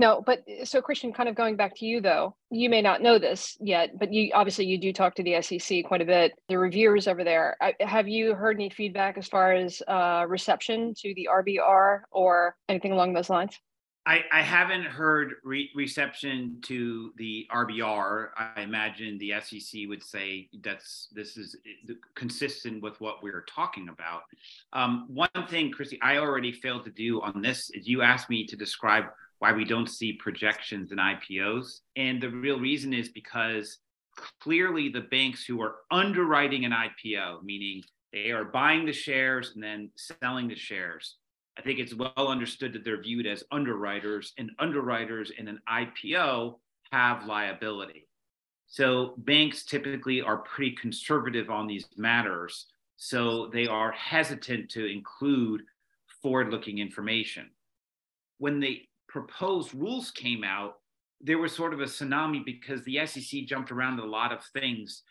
no, 0.00 0.22
but 0.24 0.42
uh, 0.48 0.64
so 0.64 0.80
Christian, 0.80 1.12
kind 1.12 1.28
of 1.28 1.34
going 1.34 1.56
back 1.56 1.76
to 1.76 1.84
you 1.84 2.00
though, 2.00 2.34
you 2.50 2.70
may 2.70 2.80
not 2.80 3.02
know 3.02 3.18
this 3.18 3.58
yet, 3.60 3.98
but 3.98 4.10
you 4.10 4.32
obviously 4.34 4.64
you 4.64 4.78
do 4.78 4.94
talk 4.94 5.14
to 5.16 5.22
the 5.22 5.42
SEC 5.42 5.84
quite 5.84 6.00
a 6.00 6.06
bit. 6.06 6.32
The 6.48 6.58
reviewers 6.58 7.06
over 7.06 7.22
there, 7.22 7.58
have 7.80 8.08
you 8.08 8.34
heard 8.34 8.56
any 8.56 8.70
feedback 8.70 9.18
as 9.18 9.28
far 9.28 9.52
as 9.52 9.82
uh, 9.86 10.24
reception 10.26 10.94
to 11.02 11.12
the 11.14 11.28
RBR 11.30 12.00
or 12.10 12.56
anything 12.70 12.92
along 12.92 13.12
those 13.12 13.28
lines? 13.28 13.58
I, 14.06 14.24
I 14.32 14.40
haven't 14.40 14.84
heard 14.84 15.34
re- 15.44 15.70
reception 15.76 16.56
to 16.62 17.12
the 17.18 17.46
RBR. 17.52 18.28
I 18.38 18.62
imagine 18.62 19.18
the 19.18 19.34
SEC 19.42 19.82
would 19.86 20.02
say 20.02 20.48
that's 20.62 21.08
this 21.12 21.36
is 21.36 21.54
eh, 21.66 21.92
consistent 22.14 22.82
with 22.82 22.98
what 23.02 23.22
we 23.22 23.30
are 23.30 23.44
talking 23.46 23.90
about. 23.90 24.22
Um, 24.72 25.04
one 25.08 25.28
thing, 25.50 25.70
Christy, 25.70 25.98
I 26.00 26.16
already 26.16 26.52
failed 26.52 26.84
to 26.84 26.90
do 26.90 27.20
on 27.20 27.42
this 27.42 27.68
is 27.74 27.86
you 27.86 28.00
asked 28.00 28.30
me 28.30 28.46
to 28.46 28.56
describe 28.56 29.04
why 29.40 29.52
we 29.52 29.64
don't 29.64 29.88
see 29.88 30.12
projections 30.12 30.92
in 30.92 30.98
IPOs. 30.98 31.80
And 31.96 32.20
the 32.20 32.30
real 32.30 32.60
reason 32.60 32.92
is 32.92 33.08
because 33.08 33.78
clearly 34.40 34.90
the 34.90 35.00
banks 35.00 35.44
who 35.44 35.60
are 35.62 35.76
underwriting 35.90 36.64
an 36.64 36.72
IPO, 36.72 37.42
meaning 37.42 37.82
they 38.12 38.30
are 38.30 38.44
buying 38.44 38.84
the 38.84 38.92
shares 38.92 39.52
and 39.54 39.64
then 39.64 39.90
selling 40.22 40.46
the 40.46 40.54
shares, 40.54 41.16
I 41.58 41.62
think 41.62 41.78
it's 41.78 41.94
well 41.94 42.12
understood 42.28 42.74
that 42.74 42.84
they're 42.84 43.02
viewed 43.02 43.26
as 43.26 43.42
underwriters, 43.50 44.32
and 44.38 44.50
underwriters 44.58 45.32
in 45.36 45.48
an 45.48 45.60
IPO 45.68 46.58
have 46.92 47.26
liability. 47.26 48.08
So 48.66 49.14
banks 49.18 49.64
typically 49.64 50.20
are 50.20 50.38
pretty 50.38 50.76
conservative 50.76 51.50
on 51.50 51.66
these 51.66 51.86
matters. 51.96 52.66
So 52.96 53.50
they 53.52 53.66
are 53.66 53.90
hesitant 53.92 54.70
to 54.72 54.84
include 54.84 55.62
forward 56.22 56.50
looking 56.50 56.78
information. 56.78 57.50
When 58.38 58.60
the 58.60 58.82
proposed 59.10 59.74
rules 59.74 60.10
came 60.10 60.44
out, 60.44 60.74
there 61.20 61.38
was 61.38 61.54
sort 61.54 61.74
of 61.74 61.80
a 61.80 61.84
tsunami 61.84 62.44
because 62.44 62.82
the 62.84 63.04
SEC 63.04 63.44
jumped 63.44 63.70
around 63.70 63.98
a 63.98 64.04
lot 64.04 64.32
of 64.32 64.42
things. 64.54 65.02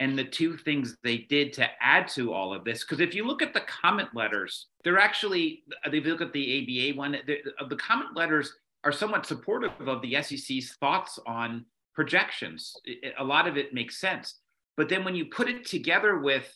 And 0.00 0.16
the 0.16 0.24
two 0.24 0.56
things 0.56 0.96
they 1.02 1.18
did 1.28 1.52
to 1.54 1.68
add 1.80 2.06
to 2.10 2.32
all 2.32 2.54
of 2.54 2.64
this, 2.64 2.84
because 2.84 3.00
if 3.00 3.14
you 3.14 3.26
look 3.26 3.42
at 3.42 3.52
the 3.52 3.62
comment 3.62 4.10
letters, 4.14 4.68
they're 4.84 4.98
actually, 4.98 5.64
if 5.84 5.92
you 5.92 6.12
look 6.12 6.20
at 6.20 6.32
the 6.32 6.92
ABA 6.92 6.96
one, 6.96 7.16
the, 7.26 7.76
comment 7.76 8.16
letters 8.16 8.54
are 8.84 8.92
somewhat 8.92 9.26
supportive 9.26 9.72
of 9.86 10.00
the 10.02 10.22
SEC's 10.22 10.76
thoughts 10.80 11.18
on 11.26 11.66
projections. 11.94 12.72
A 13.18 13.24
lot 13.24 13.48
of 13.48 13.56
it 13.56 13.74
makes 13.74 14.00
sense. 14.00 14.36
But 14.76 14.88
then 14.88 15.04
when 15.04 15.16
you 15.16 15.26
put 15.26 15.48
it 15.48 15.66
together 15.66 16.18
with 16.20 16.48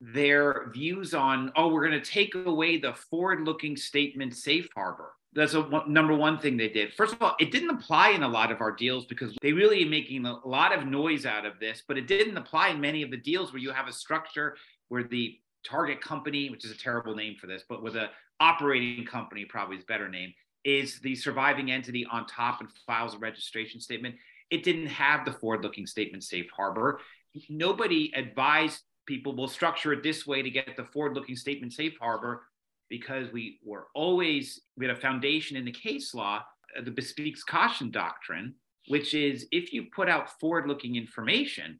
their 0.00 0.68
views 0.74 1.14
on, 1.14 1.52
oh, 1.54 1.68
we're 1.68 1.86
going 1.86 2.02
to 2.02 2.10
take 2.10 2.34
away 2.34 2.78
the 2.78 2.94
forward 2.94 3.46
looking 3.46 3.76
statement 3.76 4.34
safe 4.34 4.68
harbor, 4.74 5.12
that's 5.34 5.54
a 5.54 5.84
number 5.86 6.14
one 6.14 6.38
thing 6.38 6.56
they 6.56 6.68
did. 6.68 6.92
First 6.94 7.14
of 7.14 7.22
all, 7.22 7.36
it 7.38 7.52
didn't 7.52 7.70
apply 7.70 8.10
in 8.10 8.22
a 8.22 8.28
lot 8.28 8.50
of 8.50 8.60
our 8.60 8.72
deals 8.72 9.06
because 9.06 9.32
they 9.42 9.52
really 9.52 9.84
are 9.84 9.88
making 9.88 10.26
a 10.26 10.46
lot 10.46 10.76
of 10.76 10.86
noise 10.86 11.24
out 11.24 11.46
of 11.46 11.60
this, 11.60 11.82
but 11.86 11.96
it 11.96 12.08
didn't 12.08 12.36
apply 12.36 12.68
in 12.70 12.80
many 12.80 13.02
of 13.02 13.10
the 13.10 13.16
deals 13.16 13.52
where 13.52 13.62
you 13.62 13.70
have 13.70 13.86
a 13.86 13.92
structure 13.92 14.56
where 14.88 15.04
the 15.04 15.38
target 15.64 16.00
company, 16.00 16.50
which 16.50 16.64
is 16.64 16.72
a 16.72 16.78
terrible 16.78 17.14
name 17.14 17.36
for 17.40 17.46
this, 17.46 17.62
but 17.68 17.82
with 17.82 17.94
a 17.94 18.08
operating 18.40 19.04
company, 19.04 19.44
probably 19.44 19.76
is 19.76 19.84
better 19.84 20.08
name, 20.08 20.32
is 20.64 20.98
the 21.00 21.14
surviving 21.14 21.70
entity 21.70 22.06
on 22.10 22.26
top 22.26 22.60
and 22.60 22.68
files 22.86 23.14
a 23.14 23.18
registration 23.18 23.80
statement. 23.80 24.14
It 24.50 24.64
didn't 24.64 24.88
have 24.88 25.24
the 25.24 25.32
forward-looking 25.32 25.86
statement 25.86 26.24
safe 26.24 26.50
harbor. 26.54 27.00
Nobody 27.48 28.12
advised 28.16 28.82
people 29.06 29.36
will 29.36 29.48
structure 29.48 29.92
it 29.92 30.02
this 30.02 30.26
way 30.26 30.42
to 30.42 30.50
get 30.50 30.76
the 30.76 30.84
forward-looking 30.84 31.36
statement 31.36 31.72
safe 31.72 31.94
harbor 32.00 32.42
because 32.90 33.32
we 33.32 33.58
were 33.64 33.86
always, 33.94 34.60
we 34.76 34.84
had 34.86 34.94
a 34.94 35.00
foundation 35.00 35.56
in 35.56 35.64
the 35.64 35.72
case 35.72 36.12
law, 36.12 36.42
uh, 36.76 36.82
the 36.82 36.90
bespeaks 36.90 37.42
caution 37.42 37.90
doctrine, 37.90 38.54
which 38.88 39.14
is 39.14 39.46
if 39.52 39.72
you 39.72 39.84
put 39.94 40.08
out 40.08 40.38
forward 40.38 40.66
looking 40.66 40.96
information 40.96 41.78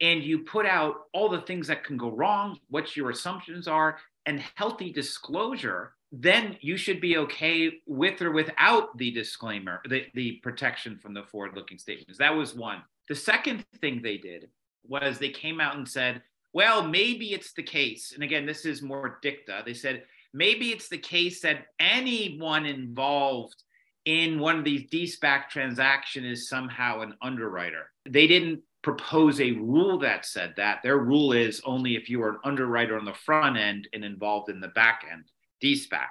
and 0.00 0.22
you 0.22 0.40
put 0.40 0.66
out 0.66 0.94
all 1.14 1.28
the 1.28 1.40
things 1.42 1.68
that 1.68 1.84
can 1.84 1.96
go 1.96 2.10
wrong, 2.10 2.58
what 2.68 2.96
your 2.96 3.10
assumptions 3.10 3.68
are, 3.68 3.98
and 4.26 4.42
healthy 4.56 4.92
disclosure, 4.92 5.94
then 6.10 6.56
you 6.60 6.76
should 6.76 7.00
be 7.00 7.16
okay 7.16 7.72
with 7.86 8.20
or 8.20 8.32
without 8.32 8.96
the 8.98 9.10
disclaimer, 9.10 9.80
the, 9.88 10.04
the 10.14 10.32
protection 10.42 10.98
from 10.98 11.14
the 11.14 11.22
forward 11.22 11.52
looking 11.54 11.78
statements. 11.78 12.18
That 12.18 12.36
was 12.36 12.54
one. 12.54 12.82
The 13.08 13.14
second 13.14 13.64
thing 13.80 14.02
they 14.02 14.18
did 14.18 14.48
was 14.86 15.18
they 15.18 15.30
came 15.30 15.60
out 15.60 15.76
and 15.76 15.88
said, 15.88 16.22
well, 16.52 16.86
maybe 16.86 17.32
it's 17.32 17.52
the 17.54 17.62
case. 17.62 18.12
And 18.12 18.22
again, 18.22 18.44
this 18.44 18.66
is 18.66 18.82
more 18.82 19.18
dicta. 19.22 19.62
They 19.64 19.74
said, 19.74 20.02
maybe 20.32 20.70
it's 20.70 20.88
the 20.88 20.98
case 20.98 21.40
that 21.42 21.66
anyone 21.78 22.66
involved 22.66 23.62
in 24.04 24.38
one 24.38 24.58
of 24.58 24.64
these 24.64 24.88
de-SPAC 24.90 25.48
transactions 25.48 26.26
is 26.26 26.48
somehow 26.48 27.00
an 27.00 27.14
underwriter. 27.22 27.90
They 28.08 28.26
didn't 28.26 28.62
propose 28.82 29.40
a 29.40 29.52
rule 29.52 29.98
that 30.00 30.26
said 30.26 30.54
that. 30.56 30.80
Their 30.82 30.98
rule 30.98 31.32
is 31.32 31.62
only 31.64 31.94
if 31.94 32.10
you 32.10 32.22
are 32.22 32.30
an 32.30 32.38
underwriter 32.44 32.98
on 32.98 33.04
the 33.04 33.14
front 33.14 33.56
end 33.56 33.88
and 33.92 34.04
involved 34.04 34.48
in 34.48 34.60
the 34.60 34.68
back 34.68 35.04
end, 35.10 35.24
de-SPAC. 35.60 36.08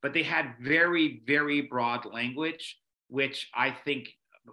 But 0.00 0.12
they 0.12 0.22
had 0.22 0.54
very, 0.60 1.22
very 1.26 1.62
broad 1.62 2.04
language, 2.04 2.78
which 3.08 3.48
I 3.54 3.70
think 3.70 4.10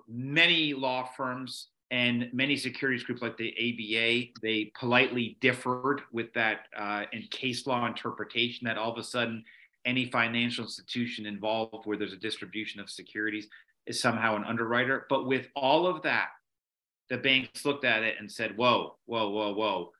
many 0.07 0.73
law 0.73 1.09
firms 1.15 1.67
and 1.91 2.29
many 2.31 2.55
securities 2.55 3.03
groups 3.03 3.21
like 3.21 3.35
the 3.35 3.51
ABA, 3.51 4.39
they 4.41 4.71
politely 4.79 5.37
differed 5.41 6.01
with 6.13 6.33
that 6.33 6.67
uh, 6.75 7.03
in 7.11 7.23
case 7.29 7.67
law 7.67 7.85
interpretation 7.85 8.65
that 8.65 8.77
all 8.77 8.93
of 8.93 8.97
a 8.97 9.03
sudden 9.03 9.43
any 9.85 10.09
financial 10.09 10.63
institution 10.63 11.25
involved 11.25 11.85
where 11.85 11.97
there's 11.97 12.13
a 12.13 12.17
distribution 12.17 12.79
of 12.79 12.89
securities 12.89 13.47
is 13.87 13.99
somehow 13.99 14.37
an 14.37 14.45
underwriter. 14.45 15.05
But 15.09 15.25
with 15.27 15.47
all 15.53 15.85
of 15.85 16.01
that, 16.03 16.29
the 17.09 17.17
banks 17.17 17.65
looked 17.65 17.83
at 17.83 18.03
it 18.03 18.15
and 18.19 18.31
said, 18.31 18.55
whoa, 18.55 18.95
whoa, 19.05 19.29
whoa, 19.29 19.53
whoa, 19.53 19.91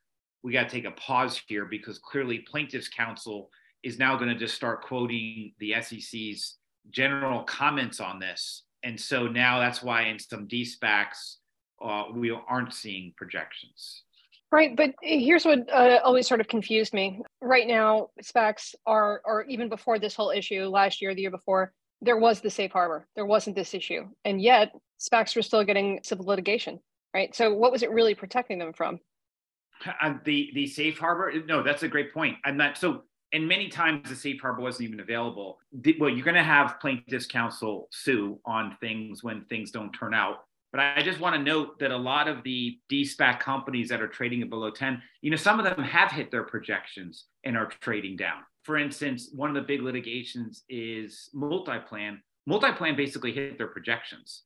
we 0.43 0.53
got 0.53 0.69
to 0.69 0.75
take 0.75 0.85
a 0.85 0.91
pause 0.91 1.41
here 1.47 1.65
because 1.65 1.99
clearly 1.99 2.39
plaintiffs 2.39 2.87
counsel 2.87 3.49
is 3.83 3.99
now 3.99 4.15
going 4.15 4.29
to 4.29 4.39
just 4.39 4.55
start 4.55 4.81
quoting 4.81 5.51
the 5.59 5.75
SEC's 5.81 6.57
general 6.89 7.43
comments 7.43 7.99
on 7.99 8.17
this. 8.17 8.63
And 8.83 8.97
so 8.99 9.27
now 9.27 9.59
that's 9.59 9.83
why 9.83 10.03
in 10.03 10.19
some 10.19 10.47
de-SPACs, 10.47 11.37
uh, 11.83 12.05
we 12.13 12.31
aren't 12.31 12.73
seeing 12.73 13.13
projections. 13.17 14.03
Right, 14.51 14.75
but 14.75 14.93
here's 15.01 15.45
what 15.45 15.69
uh, 15.71 15.99
always 16.03 16.27
sort 16.27 16.41
of 16.41 16.47
confused 16.49 16.93
me. 16.93 17.21
Right 17.41 17.67
now, 17.67 18.09
SPACs 18.21 18.75
are, 18.85 19.21
or 19.23 19.45
even 19.45 19.69
before 19.69 19.97
this 19.97 20.13
whole 20.13 20.31
issue, 20.31 20.65
last 20.65 21.01
year, 21.01 21.15
the 21.15 21.21
year 21.21 21.31
before, 21.31 21.71
there 22.01 22.17
was 22.17 22.41
the 22.41 22.49
safe 22.49 22.71
harbor. 22.71 23.07
There 23.15 23.25
wasn't 23.25 23.55
this 23.55 23.73
issue, 23.73 24.09
and 24.25 24.41
yet 24.41 24.73
SPACs 24.99 25.37
were 25.37 25.41
still 25.41 25.63
getting 25.63 26.01
civil 26.03 26.25
litigation. 26.25 26.79
Right. 27.13 27.33
So, 27.35 27.53
what 27.53 27.71
was 27.71 27.83
it 27.83 27.91
really 27.91 28.15
protecting 28.15 28.59
them 28.59 28.73
from? 28.73 28.99
Uh, 30.01 30.15
the 30.25 30.49
the 30.53 30.67
safe 30.67 30.97
harbor. 30.97 31.33
No, 31.45 31.63
that's 31.63 31.83
a 31.83 31.87
great 31.87 32.13
point. 32.13 32.37
I'm 32.43 32.57
not 32.57 32.77
so. 32.77 33.03
And 33.33 33.47
many 33.47 33.69
times 33.69 34.09
the 34.09 34.15
safe 34.15 34.41
harbor 34.41 34.61
wasn't 34.61 34.89
even 34.89 34.99
available. 34.99 35.59
The, 35.71 35.95
well, 35.97 36.09
you're 36.09 36.25
going 36.25 36.35
to 36.35 36.43
have 36.43 36.81
plaintiffs' 36.81 37.27
counsel 37.27 37.87
sue 37.89 38.37
on 38.45 38.75
things 38.81 39.23
when 39.23 39.45
things 39.45 39.71
don't 39.71 39.93
turn 39.93 40.13
out 40.13 40.39
But 40.71 40.79
I 40.79 41.01
just 41.03 41.19
want 41.19 41.35
to 41.35 41.41
note 41.41 41.79
that 41.79 41.91
a 41.91 41.97
lot 41.97 42.27
of 42.27 42.43
the 42.43 42.77
D-SPAC 42.87 43.39
companies 43.39 43.89
that 43.89 44.01
are 44.01 44.07
trading 44.07 44.41
at 44.41 44.49
below 44.49 44.71
10, 44.71 45.01
you 45.21 45.29
know, 45.29 45.35
some 45.35 45.59
of 45.59 45.65
them 45.65 45.83
have 45.83 46.11
hit 46.11 46.31
their 46.31 46.43
projections 46.43 47.25
and 47.43 47.57
are 47.57 47.65
trading 47.65 48.15
down. 48.15 48.39
For 48.63 48.77
instance, 48.77 49.29
one 49.33 49.49
of 49.49 49.55
the 49.55 49.67
big 49.67 49.81
litigations 49.81 50.63
is 50.69 51.29
Multiplan. 51.35 52.19
Multiplan 52.47 52.95
basically 52.95 53.33
hit 53.33 53.57
their 53.57 53.67
projections. 53.67 54.43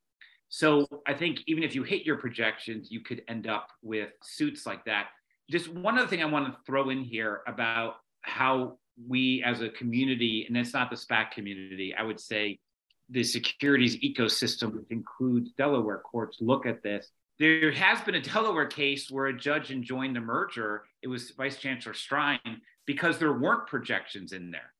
So 0.50 0.88
I 1.06 1.14
think 1.14 1.42
even 1.48 1.64
if 1.64 1.76
you 1.76 1.84
hit 1.84 2.06
your 2.06 2.18
projections, 2.18 2.90
you 2.90 3.02
could 3.02 3.22
end 3.28 3.48
up 3.48 3.68
with 3.84 4.10
suits 4.24 4.66
like 4.66 4.86
that. 4.86 5.08
Just 5.52 5.68
one 5.68 5.98
other 5.98 6.08
thing 6.08 6.24
I 6.24 6.26
want 6.26 6.48
to 6.48 6.58
throw 6.66 6.90
in 6.90 7.04
here 7.04 7.42
about 7.46 7.96
how 8.22 8.78
we 9.08 9.44
as 9.44 9.62
a 9.62 9.70
community, 9.70 10.46
and 10.48 10.58
it's 10.58 10.74
not 10.74 10.90
the 10.90 10.96
SPAC 10.96 11.32
community, 11.32 11.94
I 11.94 12.04
would 12.04 12.20
say 12.20 12.60
the 13.10 13.24
securities 13.24 13.98
ecosystem, 13.98 14.74
which 14.74 14.90
includes 14.90 15.52
Delaware 15.58 16.00
courts, 16.00 16.38
look 16.42 16.66
at 16.66 16.82
this. 16.84 17.10
There 17.38 17.72
has 17.72 18.02
been 18.02 18.16
a 18.16 18.22
Delaware 18.22 18.66
case 18.66 19.12
where 19.12 19.28
a 19.28 19.38
judge 19.38 19.70
enjoined 19.72 20.18
a 20.18 20.22
merger. 20.22 20.84
It 21.02 21.08
was 21.08 21.32
Vice 21.32 21.58
Chancellor 21.58 21.94
Strine 21.94 22.62
because 22.86 23.18
there 23.18 23.34
weren't 23.34 23.68
projections 23.68 24.32
in 24.32 24.52
there. 24.52 24.74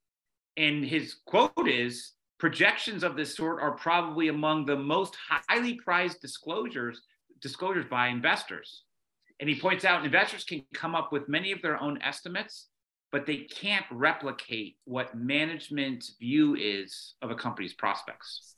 And 0.58 0.86
his 0.86 1.18
quote 1.26 1.68
is 1.68 2.14
projections 2.40 3.04
of 3.04 3.16
this 3.16 3.36
sort 3.36 3.62
are 3.62 3.76
probably 3.76 4.30
among 4.30 4.66
the 4.66 4.78
most 4.78 5.16
highly 5.30 5.76
prized 5.76 6.22
disclosures 6.22 7.02
disclosures 7.42 7.86
by 7.90 8.08
investors. 8.08 8.84
And 9.40 9.50
he 9.50 9.60
points 9.60 9.86
out 9.86 10.06
investors 10.06 10.46
can 10.46 10.64
come 10.74 10.96
up 10.96 11.12
with 11.12 11.28
many 11.28 11.52
of 11.52 11.62
their 11.62 11.80
own 11.82 12.02
estimates, 12.02 12.70
but 13.16 13.26
they 13.26 13.38
can't 13.38 13.86
replicate 13.92 14.76
what 14.84 15.16
management's 15.16 16.18
view 16.20 16.54
is 16.54 17.14
of 17.22 17.32
a 17.32 17.36
company's 17.36 17.74
prospects. 17.74 18.56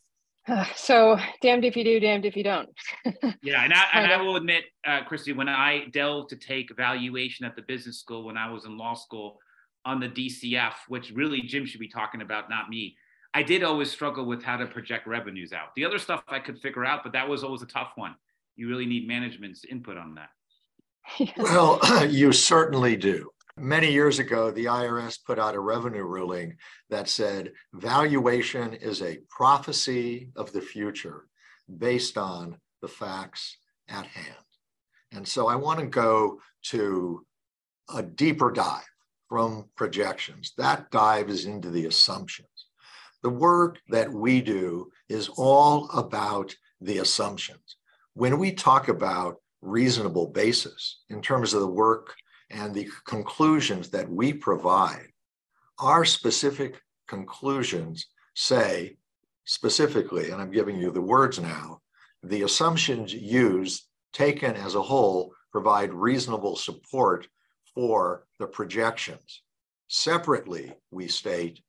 So 0.74 1.16
damned 1.42 1.64
if 1.64 1.76
you 1.76 1.84
do, 1.84 2.00
damned 2.00 2.24
if 2.24 2.36
you 2.36 2.42
don't. 2.42 2.68
yeah, 3.40 3.62
and 3.62 3.72
I, 3.72 3.84
and 3.94 4.12
I 4.12 4.20
will 4.20 4.34
admit, 4.34 4.64
uh, 4.84 5.04
Christy, 5.04 5.32
when 5.32 5.48
I 5.48 5.84
delved 5.92 6.30
to 6.30 6.36
take 6.36 6.76
valuation 6.76 7.46
at 7.46 7.54
the 7.54 7.62
business 7.62 8.00
school 8.00 8.24
when 8.24 8.36
I 8.36 8.50
was 8.50 8.64
in 8.64 8.76
law 8.76 8.94
school 8.94 9.38
on 9.84 10.00
the 10.00 10.08
DCF, 10.08 10.72
which 10.88 11.12
really 11.12 11.40
Jim 11.42 11.64
should 11.64 11.78
be 11.78 11.88
talking 11.88 12.20
about, 12.20 12.50
not 12.50 12.68
me. 12.68 12.96
I 13.34 13.44
did 13.44 13.62
always 13.62 13.92
struggle 13.92 14.24
with 14.24 14.42
how 14.42 14.56
to 14.56 14.66
project 14.66 15.06
revenues 15.06 15.52
out. 15.52 15.72
The 15.76 15.84
other 15.84 16.00
stuff 16.00 16.24
I 16.26 16.40
could 16.40 16.58
figure 16.58 16.84
out, 16.84 17.04
but 17.04 17.12
that 17.12 17.28
was 17.28 17.44
always 17.44 17.62
a 17.62 17.66
tough 17.66 17.92
one. 17.94 18.16
You 18.56 18.68
really 18.68 18.86
need 18.86 19.06
management's 19.06 19.64
input 19.64 19.98
on 19.98 20.16
that. 20.16 20.30
Well, 21.36 21.78
you 22.08 22.32
certainly 22.32 22.96
do. 22.96 23.30
Many 23.60 23.90
years 23.90 24.20
ago, 24.20 24.52
the 24.52 24.66
IRS 24.66 25.18
put 25.24 25.38
out 25.38 25.56
a 25.56 25.60
revenue 25.60 26.04
ruling 26.04 26.56
that 26.90 27.08
said 27.08 27.52
valuation 27.72 28.74
is 28.74 29.02
a 29.02 29.18
prophecy 29.28 30.30
of 30.36 30.52
the 30.52 30.60
future 30.60 31.26
based 31.78 32.16
on 32.16 32.58
the 32.82 32.88
facts 32.88 33.58
at 33.88 34.06
hand. 34.06 34.36
And 35.12 35.26
so 35.26 35.48
I 35.48 35.56
want 35.56 35.80
to 35.80 35.86
go 35.86 36.40
to 36.66 37.26
a 37.92 38.02
deeper 38.02 38.52
dive 38.52 38.84
from 39.28 39.68
projections. 39.76 40.52
That 40.56 40.90
dive 40.90 41.28
is 41.28 41.44
into 41.44 41.70
the 41.70 41.86
assumptions. 41.86 42.48
The 43.22 43.30
work 43.30 43.78
that 43.88 44.12
we 44.12 44.40
do 44.40 44.90
is 45.08 45.28
all 45.36 45.90
about 45.90 46.54
the 46.80 46.98
assumptions. 46.98 47.76
When 48.14 48.38
we 48.38 48.52
talk 48.52 48.88
about 48.88 49.36
reasonable 49.60 50.28
basis 50.28 51.00
in 51.08 51.20
terms 51.20 51.54
of 51.54 51.60
the 51.60 51.66
work 51.66 52.14
and 52.50 52.74
the 52.74 52.88
conclusions 53.06 53.90
that 53.90 54.08
we 54.08 54.32
provide, 54.32 55.08
our 55.78 56.04
specific 56.04 56.80
conclusions 57.06 58.06
say 58.34 58.96
specifically, 59.44 60.30
and 60.30 60.40
I'm 60.40 60.50
giving 60.50 60.76
you 60.76 60.90
the 60.90 61.00
words 61.00 61.38
now, 61.38 61.80
the 62.22 62.42
assumptions 62.42 63.14
used 63.14 63.84
taken 64.12 64.56
as 64.56 64.74
a 64.74 64.82
whole 64.82 65.32
provide 65.52 65.92
reasonable 65.92 66.56
support 66.56 67.28
for 67.74 68.26
the 68.38 68.46
projections. 68.46 69.42
Separately, 69.88 70.74
we 70.90 71.08
state 71.08 71.60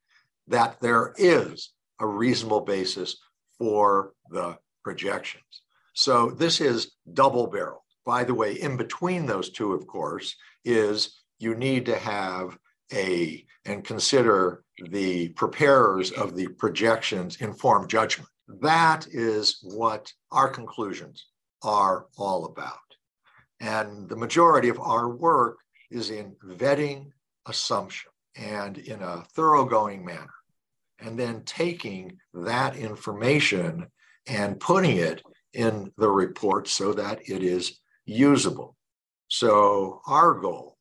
that 0.48 0.80
there 0.82 1.14
is 1.18 1.72
a 2.00 2.08
reasonable 2.08 2.62
basis 2.62 3.18
for 3.58 4.14
the 4.30 4.58
projections. 4.84 5.62
So 5.94 6.32
this 6.32 6.62
is 6.62 6.92
double 7.14 7.48
barrel. 7.48 7.84
By 8.06 8.24
the 8.24 8.34
way, 8.34 8.54
in 8.54 8.78
between 8.78 9.26
those 9.26 9.52
two, 9.52 9.74
of 9.74 9.86
course, 9.86 10.36
is 10.66 11.22
you 11.40 11.56
need 11.56 11.86
to 11.86 11.98
have 11.98 12.58
a 12.94 13.46
and 13.66 13.84
consider 13.84 14.64
the 14.90 15.30
preparers 15.30 16.12
of 16.12 16.36
the 16.36 16.48
projections 16.48 17.38
informed 17.42 17.90
judgment. 17.90 18.30
That 18.62 19.08
is 19.12 19.60
what 19.62 20.12
our 20.32 20.50
conclusions 20.50 21.28
are 21.64 22.08
all 22.18 22.46
about. 22.46 22.78
And 23.60 24.10
the 24.10 24.16
majority 24.16 24.70
of 24.70 24.80
our 24.80 25.10
work 25.10 25.58
is 25.92 26.10
in 26.10 26.36
vetting 26.46 27.12
assumption 27.46 28.12
and 28.36 28.78
in 28.78 29.02
a 29.02 29.24
thoroughgoing 29.36 30.06
manner, 30.06 30.34
and 31.00 31.20
then 31.20 31.44
taking 31.44 32.18
that 32.34 32.76
information 32.76 33.88
and 34.28 34.60
putting 34.60 34.98
it 34.98 35.22
in 35.54 35.92
the 35.98 36.10
report 36.10 36.68
so 36.68 36.94
that 36.94 37.20
it 37.28 37.44
is 37.44 37.80
usable. 38.06 38.76
So 39.30 40.02
our 40.08 40.34
goal 40.34 40.78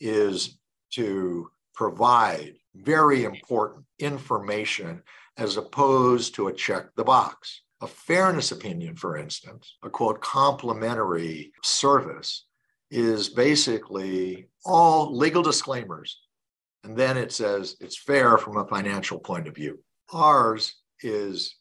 is 0.00 0.58
to 0.94 1.50
provide 1.74 2.54
very 2.74 3.24
important 3.24 3.84
information 3.98 5.02
as 5.38 5.56
opposed 5.56 6.34
to 6.34 6.48
a 6.48 6.52
check 6.52 6.86
the 6.96 7.04
box. 7.04 7.62
A 7.80 7.86
fairness 7.86 8.52
opinion, 8.52 8.96
for 8.96 9.16
instance, 9.16 9.76
a 9.82 9.90
quote, 9.90 10.20
complimentary 10.20 11.52
service 11.64 12.46
is 12.90 13.28
basically 13.28 14.48
all 14.64 15.16
legal 15.16 15.42
disclaimers. 15.42 16.20
And 16.84 16.96
then 16.96 17.16
it 17.16 17.32
says 17.32 17.76
it's 17.80 17.96
fair 17.96 18.36
from 18.36 18.56
a 18.56 18.66
financial 18.66 19.18
point 19.18 19.48
of 19.48 19.54
view. 19.54 19.78
Ours 20.12 20.74
is 21.00 21.56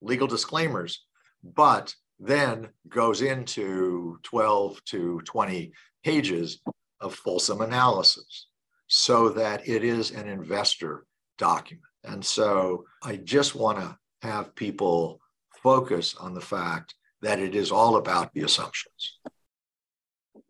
legal 0.00 0.26
disclaimers, 0.26 1.04
but 1.42 1.94
then 2.20 2.68
goes 2.88 3.22
into 3.22 4.18
12 4.22 4.84
to 4.84 5.20
20 5.24 5.72
pages 6.04 6.60
of 7.00 7.14
fulsome 7.14 7.62
analysis 7.62 8.48
so 8.88 9.30
that 9.30 9.66
it 9.66 9.82
is 9.82 10.10
an 10.10 10.28
investor 10.28 11.06
document. 11.38 11.84
And 12.04 12.24
so 12.24 12.84
I 13.02 13.16
just 13.16 13.54
want 13.54 13.78
to 13.78 13.96
have 14.22 14.54
people 14.54 15.20
focus 15.62 16.14
on 16.16 16.34
the 16.34 16.40
fact 16.40 16.94
that 17.22 17.38
it 17.38 17.54
is 17.54 17.72
all 17.72 17.96
about 17.96 18.32
the 18.34 18.42
assumptions. 18.42 19.18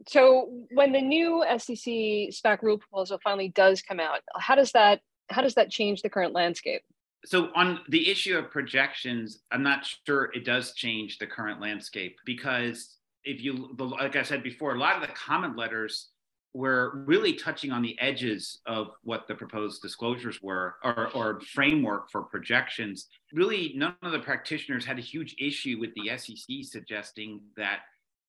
So 0.09 0.49
when 0.73 0.93
the 0.93 1.01
new 1.01 1.45
SEC 1.59 1.77
SPAC 1.77 2.63
rule 2.63 2.79
proposal 2.79 3.21
finally 3.23 3.49
does 3.49 3.83
come 3.83 4.01
out, 4.01 4.21
how 4.37 4.55
does 4.55 4.73
that 4.73 5.01
how 5.29 5.43
does 5.43 5.55
that 5.55 5.71
change 5.71 6.03
the 6.03 6.11
current 6.11 6.33
landscape? 6.33 6.83
So 7.27 7.51
on 7.55 7.81
the 7.89 8.11
issue 8.11 8.37
of 8.39 8.51
projections, 8.51 9.41
I'm 9.51 9.63
not 9.63 9.87
sure 10.07 10.31
it 10.35 10.45
does 10.45 10.75
change 10.75 11.19
the 11.19 11.27
current 11.27 11.61
landscape 11.61 12.19
because 12.25 12.97
if 13.25 13.43
you 13.43 13.77
like 13.79 14.17
I 14.17 14.23
said 14.23 14.43
before, 14.43 14.75
a 14.75 14.79
lot 14.79 14.97
of 14.97 15.03
the 15.03 15.15
comment 15.15 15.57
letters 15.57 16.09
were 16.53 17.05
really 17.07 17.35
touching 17.35 17.71
on 17.71 17.83
the 17.83 17.97
edges 18.01 18.61
of 18.67 18.89
what 19.05 19.29
the 19.29 19.35
proposed 19.35 19.83
disclosures 19.83 20.43
were 20.43 20.77
or, 20.83 21.11
or 21.15 21.41
framework 21.41 22.11
for 22.11 22.23
projections. 22.23 23.07
Really, 23.33 23.73
none 23.77 23.95
of 24.03 24.13
the 24.13 24.19
practitioners 24.19 24.85
had 24.85 24.99
a 24.99 25.03
huge 25.03 25.37
issue 25.39 25.79
with 25.79 25.91
the 25.95 26.17
SEC 26.17 26.57
suggesting 26.63 27.41
that 27.57 27.81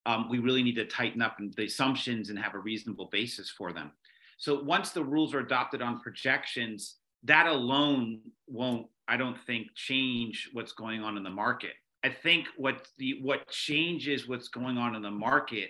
um, 0.05 0.29
we 0.29 0.39
really 0.39 0.61
need 0.61 0.75
to 0.75 0.85
tighten 0.85 1.21
up 1.21 1.37
the 1.55 1.65
assumptions 1.65 2.29
and 2.29 2.37
have 2.37 2.53
a 2.53 2.59
reasonable 2.59 3.09
basis 3.11 3.49
for 3.49 3.73
them. 3.73 3.91
So 4.37 4.61
once 4.63 4.91
the 4.91 5.03
rules 5.03 5.33
are 5.33 5.39
adopted 5.39 5.81
on 5.81 5.99
projections, 5.99 6.97
that 7.23 7.47
alone 7.47 8.21
won't, 8.47 8.87
I 9.07 9.17
don't 9.17 9.39
think, 9.45 9.67
change 9.75 10.49
what's 10.53 10.71
going 10.71 11.03
on 11.03 11.17
in 11.17 11.23
the 11.23 11.29
market. 11.29 11.73
I 12.03 12.09
think 12.09 12.47
what 12.57 12.87
the 12.97 13.19
what 13.21 13.47
changes 13.49 14.27
what's 14.27 14.47
going 14.47 14.77
on 14.77 14.95
in 14.95 15.01
the 15.01 15.11
market 15.11 15.69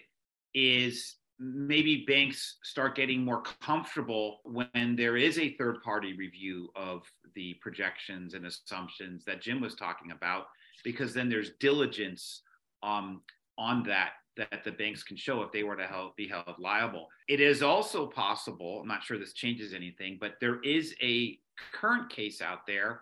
is 0.53 1.17
maybe 1.39 2.05
banks 2.07 2.57
start 2.63 2.95
getting 2.95 3.25
more 3.25 3.41
comfortable 3.61 4.41
when 4.45 4.95
there 4.95 5.17
is 5.17 5.39
a 5.39 5.55
third 5.57 5.81
party 5.81 6.13
review 6.13 6.69
of 6.75 7.03
the 7.35 7.55
projections 7.61 8.33
and 8.33 8.45
assumptions 8.45 9.25
that 9.25 9.41
Jim 9.41 9.59
was 9.59 9.75
talking 9.75 10.11
about, 10.11 10.45
because 10.83 11.13
then 11.13 11.29
there's 11.29 11.51
diligence 11.59 12.43
um, 12.83 13.21
on 13.57 13.83
that 13.83 14.11
that 14.49 14.63
the 14.63 14.71
banks 14.71 15.03
can 15.03 15.17
show 15.17 15.41
if 15.41 15.51
they 15.51 15.63
were 15.63 15.75
to 15.75 15.85
help, 15.85 16.15
be 16.15 16.27
held 16.27 16.55
liable. 16.59 17.07
It 17.27 17.39
is 17.39 17.61
also 17.61 18.07
possible, 18.07 18.79
I'm 18.81 18.87
not 18.87 19.03
sure 19.03 19.17
this 19.17 19.33
changes 19.33 19.73
anything, 19.73 20.17
but 20.19 20.33
there 20.41 20.59
is 20.61 20.95
a 21.01 21.37
current 21.73 22.09
case 22.09 22.41
out 22.41 22.65
there 22.65 23.01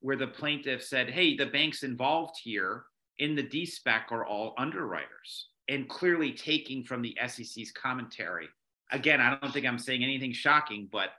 where 0.00 0.16
the 0.16 0.26
plaintiff 0.26 0.82
said, 0.82 1.10
hey, 1.10 1.36
the 1.36 1.46
banks 1.46 1.82
involved 1.82 2.36
here 2.42 2.84
in 3.18 3.34
the 3.34 3.42
DSPAC 3.42 4.10
are 4.12 4.24
all 4.24 4.54
underwriters 4.58 5.48
and 5.68 5.88
clearly 5.88 6.32
taking 6.32 6.82
from 6.82 7.02
the 7.02 7.16
SEC's 7.26 7.72
commentary. 7.72 8.48
Again, 8.90 9.20
I 9.20 9.36
don't 9.36 9.52
think 9.52 9.66
I'm 9.66 9.78
saying 9.78 10.02
anything 10.02 10.32
shocking, 10.32 10.88
but 10.90 11.10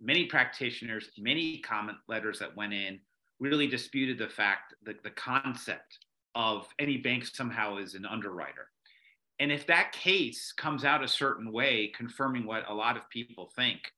many 0.00 0.26
practitioners, 0.26 1.10
many 1.18 1.58
comment 1.58 1.98
letters 2.08 2.38
that 2.40 2.54
went 2.56 2.74
in 2.74 3.00
really 3.40 3.66
disputed 3.66 4.18
the 4.18 4.28
fact 4.28 4.74
that 4.84 5.02
the 5.02 5.10
concept 5.10 5.98
of 6.34 6.68
any 6.78 6.98
bank 6.98 7.24
somehow 7.24 7.78
is 7.78 7.94
an 7.94 8.04
underwriter. 8.04 8.68
And 9.38 9.52
if 9.52 9.66
that 9.66 9.92
case 9.92 10.52
comes 10.52 10.84
out 10.84 11.04
a 11.04 11.08
certain 11.08 11.52
way, 11.52 11.92
confirming 11.94 12.46
what 12.46 12.68
a 12.68 12.74
lot 12.74 12.96
of 12.96 13.08
people 13.10 13.50
think, 13.54 13.92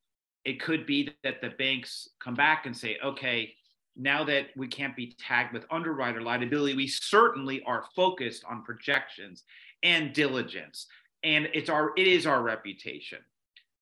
it 0.45 0.61
could 0.61 0.87
be 0.87 1.11
that 1.23 1.41
the 1.41 1.51
banks 1.51 2.09
come 2.23 2.35
back 2.35 2.67
and 2.67 2.77
say, 2.77 2.97
okay, 3.05 3.55
now 3.97 4.25
that 4.25 4.47
we 4.57 4.69
can't 4.69 4.97
be 4.97 5.15
tagged 5.19 5.53
with 5.53 5.67
underwriter 5.71 6.23
liability, 6.23 6.75
we 6.75 6.87
certainly 6.87 7.63
are 7.65 7.85
focused 7.95 8.45
on 8.49 8.63
projections 8.63 9.45
and 9.83 10.13
diligence. 10.13 10.87
And 11.25 11.49
it's 11.53 11.69
our 11.69 11.93
it 11.97 12.07
is 12.07 12.27
our 12.27 12.43
reputation. 12.43 13.19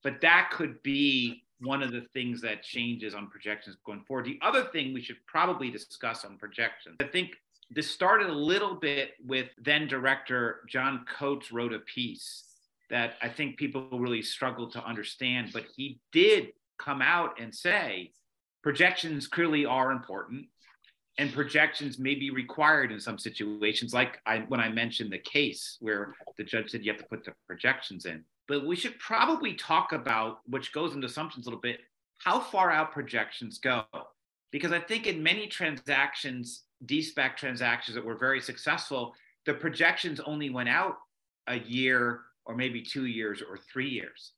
But 0.03 0.21
that 0.23 0.51
could 0.53 0.83
be 0.83 1.43
one 1.61 1.83
of 1.83 1.93
the 1.93 2.07
things 2.13 2.41
that 2.43 2.63
changes 2.63 3.15
on 3.15 3.29
projections 3.29 3.77
going 3.85 4.03
forward. 4.03 4.27
The 4.27 4.39
other 4.43 4.65
thing 4.65 4.93
we 4.93 5.03
should 5.03 5.17
probably 5.27 5.71
discuss 5.71 6.25
on 6.25 6.39
projections, 6.39 6.97
I 7.01 7.05
think 7.05 7.31
this 7.71 7.91
started 7.91 8.29
a 8.29 8.33
little 8.33 8.75
bit 8.75 9.13
with 9.25 9.49
then 9.63 9.89
director 9.89 10.61
John 10.69 11.05
Coates 11.19 11.51
wrote 11.51 11.73
a 11.73 11.81
piece 11.81 12.45
that 12.91 13.15
I 13.21 13.29
think 13.29 13.57
people 13.57 13.89
really 13.93 14.23
struggled 14.23 14.73
to 14.73 14.85
understand, 14.85 15.51
but 15.53 15.65
he 15.75 15.99
did 16.13 16.53
come 16.79 17.03
out 17.03 17.41
and 17.41 17.55
say 17.55 18.13
projections 18.63 19.27
clearly 19.27 19.67
are 19.67 19.91
important 19.91 20.47
and 21.19 21.33
projections 21.33 21.99
may 21.99 22.15
be 22.15 22.31
required 22.31 22.93
in 22.93 23.01
some 23.01 23.19
situations 23.19 23.95
like 23.95 24.19
I, 24.27 24.41
when 24.49 24.61
i 24.61 24.69
mentioned 24.69 25.13
the 25.13 25.19
case 25.19 25.79
where 25.81 26.15
the 26.37 26.45
judge 26.45 26.71
said 26.71 26.85
you 26.85 26.93
have 26.93 27.01
to 27.01 27.07
put 27.07 27.25
the 27.25 27.33
projections 27.47 28.07
in. 28.07 28.25
But 28.49 28.67
we 28.67 28.77
should 28.77 28.99
probably 28.99 29.55
talk 29.55 29.93
about 29.93 30.41
which 30.47 30.73
goes 30.73 30.95
into 30.95 31.07
assumptions 31.07 31.47
a 31.47 31.49
little 31.49 31.61
bit 31.61 31.81
how 32.19 32.41
far 32.41 32.71
out 32.71 32.93
projections 32.93 33.59
go 33.59 33.85
because 34.51 34.73
i 34.73 34.79
think 34.81 35.07
in 35.07 35.23
many 35.23 35.47
transactions 35.47 36.65
de-SPAC 36.85 37.37
transactions 37.37 37.95
that 37.95 38.05
were 38.05 38.17
very 38.17 38.41
successful 38.41 39.15
the 39.47 39.55
projections 39.55 40.21
only 40.21 40.51
went 40.51 40.69
out 40.69 40.97
a 41.49 41.59
year 41.61 42.21
or 42.45 42.55
maybe 42.55 42.83
two 42.83 43.07
years 43.07 43.43
or 43.43 43.57
three 43.57 43.89
years 43.89 44.33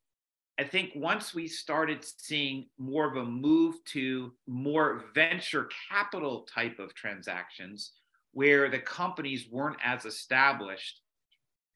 I 0.59 0.65
think 0.65 0.91
once 0.97 1.35
we 1.35 1.47
started 1.47 2.05
seeing 2.05 2.67
more 2.79 3.09
of 3.09 3.17
a 3.17 3.25
move 3.25 3.77
to 3.93 4.33
more 4.49 5.05
venture 5.15 5.69
capital 5.89 6.49
type 6.53 6.81
of 6.81 6.95
transactions 6.95 7.93
where 8.33 8.69
the 8.69 8.81
companies 8.81 9.47
weren't 9.49 9.79
as 9.85 10.05
established 10.05 11.01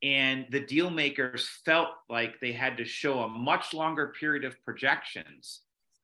and 0.03 0.47
the 0.51 0.61
deal 0.61 0.91
makers 0.91 1.49
felt 1.65 1.91
like 2.11 2.41
they 2.41 2.51
had 2.51 2.77
to 2.77 2.85
show 2.85 3.21
a 3.21 3.29
much 3.29 3.73
longer 3.73 4.13
period 4.19 4.45
of 4.45 4.61
projections. 4.65 5.61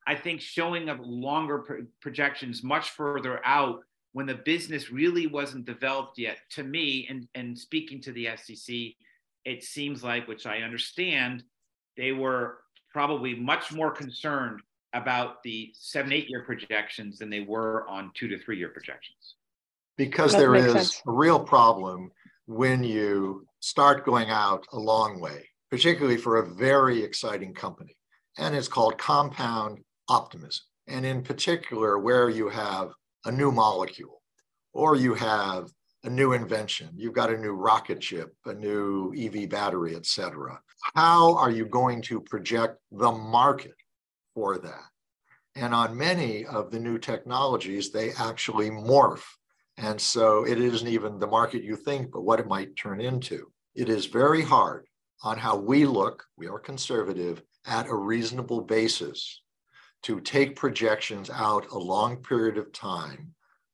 I 0.09 0.15
think 0.15 0.41
showing 0.41 0.89
of 0.89 0.99
longer 1.01 1.59
pro- 1.59 1.85
projections 2.01 2.63
much 2.63 2.89
further 2.89 3.39
out 3.45 3.81
when 4.13 4.25
the 4.25 4.33
business 4.33 4.89
really 4.91 5.27
wasn't 5.27 5.65
developed 5.65 6.17
yet, 6.17 6.39
to 6.53 6.63
me, 6.63 7.05
and, 7.07 7.27
and 7.35 7.55
speaking 7.55 8.01
to 8.01 8.11
the 8.13 8.29
SEC, 8.35 8.75
it 9.45 9.63
seems 9.63 10.03
like, 10.03 10.27
which 10.27 10.47
I 10.47 10.61
understand, 10.61 11.43
they 11.95 12.11
were 12.11 12.57
probably 12.91 13.35
much 13.35 13.71
more 13.71 13.91
concerned 13.91 14.61
about 14.93 15.43
the 15.43 15.71
seven, 15.75 16.11
eight 16.11 16.27
year 16.27 16.43
projections 16.43 17.19
than 17.19 17.29
they 17.29 17.41
were 17.41 17.87
on 17.87 18.09
two 18.15 18.27
to 18.29 18.39
three 18.39 18.57
year 18.57 18.69
projections. 18.69 19.35
Because 19.95 20.31
that 20.31 20.39
there 20.39 20.55
is 20.55 20.73
sense. 20.73 21.01
a 21.05 21.11
real 21.11 21.39
problem 21.39 22.09
when 22.47 22.83
you 22.83 23.45
start 23.59 24.07
going 24.07 24.31
out 24.31 24.65
a 24.73 24.79
long 24.79 25.19
way, 25.19 25.47
particularly 25.69 26.17
for 26.17 26.37
a 26.37 26.49
very 26.55 27.03
exciting 27.03 27.53
company. 27.53 27.95
And 28.39 28.55
it's 28.55 28.67
called 28.67 28.97
compound 28.97 29.83
optimism. 30.09 30.63
And 30.87 31.05
in 31.05 31.21
particular, 31.21 31.99
where 31.99 32.29
you 32.29 32.49
have 32.49 32.91
a 33.25 33.31
new 33.31 33.51
molecule 33.51 34.21
or 34.73 34.95
you 34.95 35.13
have 35.13 35.69
a 36.03 36.09
new 36.09 36.33
invention, 36.33 36.89
you've 36.95 37.13
got 37.13 37.31
a 37.31 37.37
new 37.37 37.51
rocket 37.51 38.01
ship, 38.03 38.33
a 38.45 38.53
new 38.53 39.13
EV 39.17 39.49
battery, 39.49 39.95
et 39.95 40.05
cetera. 40.05 40.59
How 40.95 41.35
are 41.35 41.51
you 41.51 41.65
going 41.65 42.01
to 42.03 42.21
project 42.21 42.79
the 42.91 43.11
market 43.11 43.75
for 44.33 44.57
that? 44.57 44.85
And 45.55 45.73
on 45.73 45.97
many 45.97 46.45
of 46.45 46.71
the 46.71 46.79
new 46.79 46.97
technologies, 46.97 47.91
they 47.91 48.11
actually 48.13 48.69
morph. 48.69 49.25
And 49.77 49.99
so 49.99 50.45
it 50.45 50.57
isn't 50.57 50.87
even 50.87 51.19
the 51.19 51.27
market 51.27 51.63
you 51.63 51.75
think, 51.75 52.11
but 52.11 52.21
what 52.21 52.39
it 52.39 52.47
might 52.47 52.75
turn 52.75 53.01
into. 53.01 53.51
It 53.75 53.89
is 53.89 54.05
very 54.05 54.41
hard 54.41 54.85
on 55.21 55.37
how 55.37 55.57
we 55.57 55.85
look, 55.85 56.23
we 56.37 56.47
are 56.47 56.59
conservative, 56.59 57.41
at 57.65 57.87
a 57.87 57.95
reasonable 57.95 58.61
basis 58.61 59.41
to 60.03 60.19
take 60.21 60.55
projections 60.55 61.29
out 61.29 61.67
a 61.71 61.77
long 61.77 62.17
period 62.17 62.57
of 62.57 62.71
time 62.71 63.33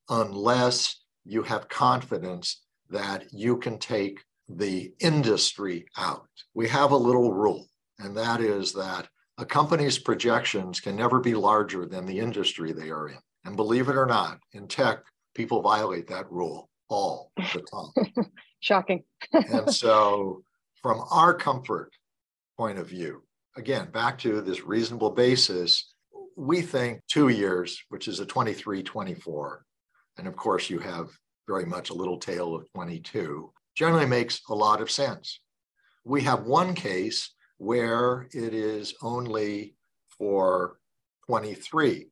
unless 0.09 1.03
you 1.23 1.43
have 1.43 1.69
confidence 1.69 2.61
that 2.89 3.25
you 3.31 3.57
can 3.57 3.77
take 3.77 4.23
the 4.47 4.93
industry 4.99 5.85
out. 5.97 6.27
We 6.53 6.67
have 6.69 6.91
a 6.91 6.97
little 6.97 7.33
rule, 7.33 7.67
and 7.99 8.15
that 8.17 8.41
is 8.41 8.73
that 8.73 9.07
a 9.37 9.45
company's 9.45 9.97
projections 9.97 10.79
can 10.79 10.95
never 10.95 11.19
be 11.19 11.33
larger 11.33 11.85
than 11.85 12.05
the 12.05 12.19
industry 12.19 12.71
they 12.71 12.89
are 12.89 13.09
in. 13.09 13.17
And 13.43 13.55
believe 13.55 13.89
it 13.89 13.97
or 13.97 14.05
not, 14.05 14.39
in 14.53 14.67
tech, 14.67 14.99
people 15.33 15.61
violate 15.61 16.07
that 16.07 16.31
rule 16.31 16.69
all 16.89 17.31
the 17.35 17.63
time. 17.71 18.31
Shocking. 18.59 19.03
and 19.33 19.73
so, 19.73 20.43
from 20.81 21.03
our 21.11 21.33
comfort 21.33 21.91
point 22.57 22.79
of 22.79 22.87
view, 22.87 23.23
again, 23.55 23.89
back 23.91 24.17
to 24.19 24.41
this 24.41 24.63
reasonable 24.63 25.11
basis, 25.11 25.93
we 26.35 26.61
think 26.61 27.01
two 27.07 27.29
years, 27.29 27.81
which 27.89 28.07
is 28.07 28.19
a 28.19 28.25
23 28.25 28.83
24, 28.83 29.65
and 30.17 30.27
of 30.27 30.35
course, 30.35 30.69
you 30.69 30.79
have 30.79 31.09
very 31.47 31.65
much 31.65 31.89
a 31.89 31.93
little 31.93 32.17
tail 32.17 32.55
of 32.55 32.71
22, 32.73 33.51
generally 33.75 34.05
makes 34.05 34.41
a 34.49 34.55
lot 34.55 34.81
of 34.81 34.91
sense. 34.91 35.39
We 36.03 36.21
have 36.21 36.43
one 36.43 36.73
case 36.73 37.33
where 37.57 38.27
it 38.31 38.53
is 38.53 38.95
only 39.01 39.75
for 40.17 40.77
23, 41.27 42.07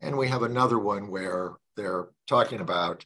and 0.00 0.16
we 0.16 0.28
have 0.28 0.42
another 0.42 0.78
one 0.78 1.10
where 1.10 1.56
they're 1.76 2.08
talking 2.26 2.60
about 2.60 3.04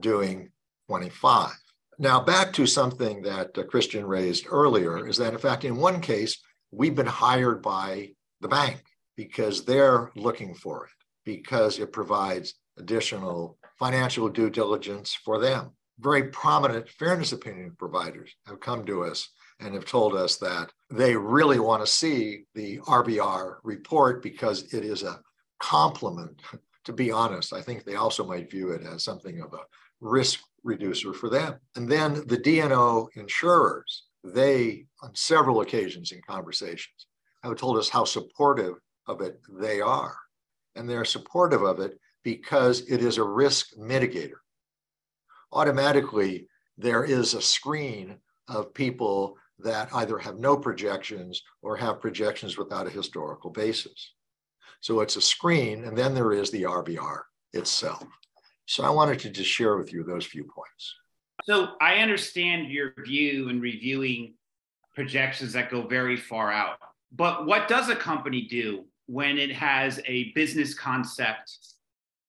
doing 0.00 0.50
25. 0.88 1.50
Now, 1.98 2.20
back 2.20 2.52
to 2.54 2.66
something 2.66 3.22
that 3.22 3.56
uh, 3.56 3.62
Christian 3.64 4.04
raised 4.04 4.46
earlier 4.48 5.06
is 5.06 5.16
that, 5.18 5.32
in 5.32 5.38
fact, 5.38 5.64
in 5.64 5.76
one 5.76 6.00
case, 6.00 6.42
we've 6.72 6.94
been 6.94 7.06
hired 7.06 7.62
by 7.62 8.10
the 8.40 8.48
bank 8.48 8.82
because 9.16 9.64
they're 9.64 10.10
looking 10.14 10.54
for 10.54 10.86
it, 10.86 10.92
because 11.24 11.78
it 11.78 11.92
provides 11.92 12.54
additional 12.78 13.58
financial 13.78 14.28
due 14.28 14.50
diligence 14.50 15.14
for 15.14 15.38
them. 15.38 15.70
Very 16.00 16.24
prominent 16.24 16.88
fairness 16.88 17.32
opinion 17.32 17.76
providers 17.78 18.34
have 18.46 18.60
come 18.60 18.84
to 18.86 19.04
us 19.04 19.28
and 19.60 19.74
have 19.74 19.84
told 19.84 20.14
us 20.14 20.36
that 20.38 20.70
they 20.90 21.16
really 21.16 21.60
want 21.60 21.84
to 21.84 21.90
see 21.90 22.44
the 22.54 22.78
RBR 22.80 23.56
report 23.62 24.22
because 24.22 24.74
it 24.74 24.84
is 24.84 25.02
a 25.02 25.20
complement. 25.60 26.42
To 26.84 26.92
be 26.92 27.10
honest, 27.10 27.52
I 27.52 27.62
think 27.62 27.84
they 27.84 27.94
also 27.94 28.26
might 28.26 28.50
view 28.50 28.70
it 28.72 28.82
as 28.82 29.04
something 29.04 29.40
of 29.40 29.54
a 29.54 29.60
risk 30.00 30.40
reducer 30.64 31.14
for 31.14 31.30
them. 31.30 31.54
And 31.76 31.88
then 31.88 32.26
the 32.26 32.36
D&O 32.36 33.08
insurers, 33.14 34.04
they, 34.22 34.86
on 35.02 35.14
several 35.14 35.60
occasions 35.60 36.12
in 36.12 36.20
conversations, 36.28 37.06
have 37.42 37.56
told 37.56 37.78
us 37.78 37.88
how 37.88 38.04
supportive 38.04 38.74
of 39.06 39.20
it 39.20 39.40
they 39.48 39.80
are. 39.80 40.16
And 40.74 40.88
they're 40.88 41.04
supportive 41.04 41.62
of 41.62 41.80
it 41.80 41.98
because 42.22 42.80
it 42.88 43.02
is 43.02 43.18
a 43.18 43.24
risk 43.24 43.76
mitigator. 43.78 44.40
Automatically, 45.52 46.48
there 46.76 47.04
is 47.04 47.34
a 47.34 47.42
screen 47.42 48.18
of 48.48 48.74
people 48.74 49.36
that 49.60 49.88
either 49.94 50.18
have 50.18 50.38
no 50.38 50.56
projections 50.56 51.42
or 51.62 51.76
have 51.76 52.00
projections 52.00 52.58
without 52.58 52.86
a 52.86 52.90
historical 52.90 53.50
basis. 53.50 54.14
So 54.80 55.00
it's 55.00 55.16
a 55.16 55.20
screen, 55.20 55.84
and 55.84 55.96
then 55.96 56.14
there 56.14 56.32
is 56.32 56.50
the 56.50 56.64
RBR 56.64 57.20
itself. 57.52 58.04
So 58.66 58.84
I 58.84 58.90
wanted 58.90 59.20
to 59.20 59.30
just 59.30 59.48
share 59.48 59.76
with 59.76 59.92
you 59.92 60.02
those 60.02 60.26
few 60.26 60.44
points. 60.44 60.94
So 61.44 61.74
I 61.80 61.96
understand 61.96 62.70
your 62.70 62.94
view 63.04 63.48
in 63.48 63.60
reviewing 63.60 64.34
projections 64.94 65.52
that 65.52 65.70
go 65.70 65.86
very 65.86 66.16
far 66.16 66.50
out. 66.50 66.78
But 67.12 67.46
what 67.46 67.68
does 67.68 67.88
a 67.88 67.96
company 67.96 68.42
do 68.42 68.84
when 69.06 69.38
it 69.38 69.52
has 69.52 70.00
a 70.06 70.32
business 70.32 70.74
concept 70.74 71.58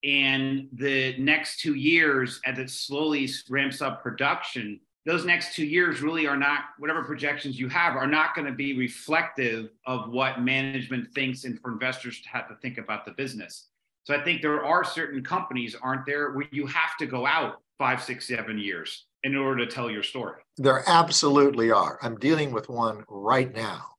and 0.04 0.68
the 0.74 1.16
next 1.18 1.60
two 1.60 1.76
years 1.76 2.40
as 2.46 2.60
it 2.60 2.70
slowly 2.70 3.30
ramps 3.50 3.82
up 3.82 4.04
production 4.04 4.80
those 5.06 5.24
next 5.24 5.54
two 5.54 5.66
years 5.66 6.02
really 6.02 6.26
are 6.26 6.38
not 6.38 6.62
whatever 6.80 7.04
projections 7.04 7.60
you 7.60 7.70
have 7.70 7.96
are 7.96 8.08
not 8.08 8.34
going 8.34 8.48
to 8.48 8.54
be 8.54 8.78
reflective 8.78 9.70
of 9.86 10.10
what 10.10 10.42
management 10.42 11.14
thinks 11.14 11.44
and 11.44 11.60
for 11.62 11.72
investors 11.72 12.22
to 12.22 12.30
have 12.30 12.48
to 12.50 12.56
think 12.56 12.80
about 12.80 13.06
the 13.06 13.12
business. 13.12 13.68
So 14.04 14.16
i 14.16 14.24
think 14.24 14.42
there 14.42 14.64
are 14.64 14.84
certain 14.84 15.24
companies 15.24 15.76
aren't 15.80 16.06
there 16.06 16.32
where 16.32 16.48
you 16.52 16.66
have 16.68 16.98
to 17.00 17.06
go 17.06 17.26
out 17.26 17.62
five 17.78 18.02
six 18.02 18.28
seven 18.28 18.58
years 18.58 19.06
in 19.24 19.36
order 19.36 19.66
to 19.66 19.72
tell 19.72 19.90
your 19.90 20.04
story. 20.04 20.42
There 20.58 20.84
absolutely 20.88 21.72
are. 21.72 21.98
I'm 22.02 22.18
dealing 22.18 22.52
with 22.52 22.70
one 22.70 23.04
right 23.08 23.54
now 23.54 23.95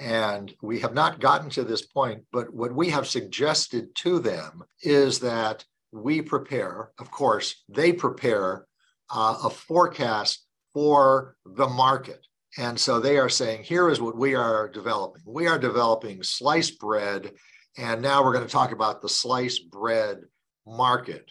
and 0.00 0.52
we 0.62 0.80
have 0.80 0.94
not 0.94 1.20
gotten 1.20 1.50
to 1.50 1.64
this 1.64 1.82
point, 1.82 2.24
but 2.32 2.52
what 2.52 2.74
we 2.74 2.90
have 2.90 3.06
suggested 3.06 3.94
to 3.96 4.18
them 4.18 4.62
is 4.82 5.20
that 5.20 5.64
we 5.92 6.20
prepare, 6.20 6.90
of 6.98 7.10
course, 7.10 7.62
they 7.68 7.92
prepare 7.92 8.66
uh, 9.14 9.38
a 9.44 9.50
forecast 9.50 10.44
for 10.72 11.36
the 11.46 11.68
market. 11.68 12.26
And 12.58 12.78
so 12.78 13.00
they 13.00 13.18
are 13.18 13.28
saying, 13.28 13.64
here 13.64 13.88
is 13.88 14.00
what 14.00 14.16
we 14.16 14.34
are 14.34 14.68
developing. 14.68 15.22
We 15.26 15.46
are 15.46 15.58
developing 15.58 16.22
sliced 16.22 16.78
bread. 16.78 17.32
And 17.76 18.02
now 18.02 18.22
we're 18.22 18.32
going 18.32 18.46
to 18.46 18.52
talk 18.52 18.72
about 18.72 19.02
the 19.02 19.08
sliced 19.08 19.70
bread 19.70 20.22
market. 20.66 21.30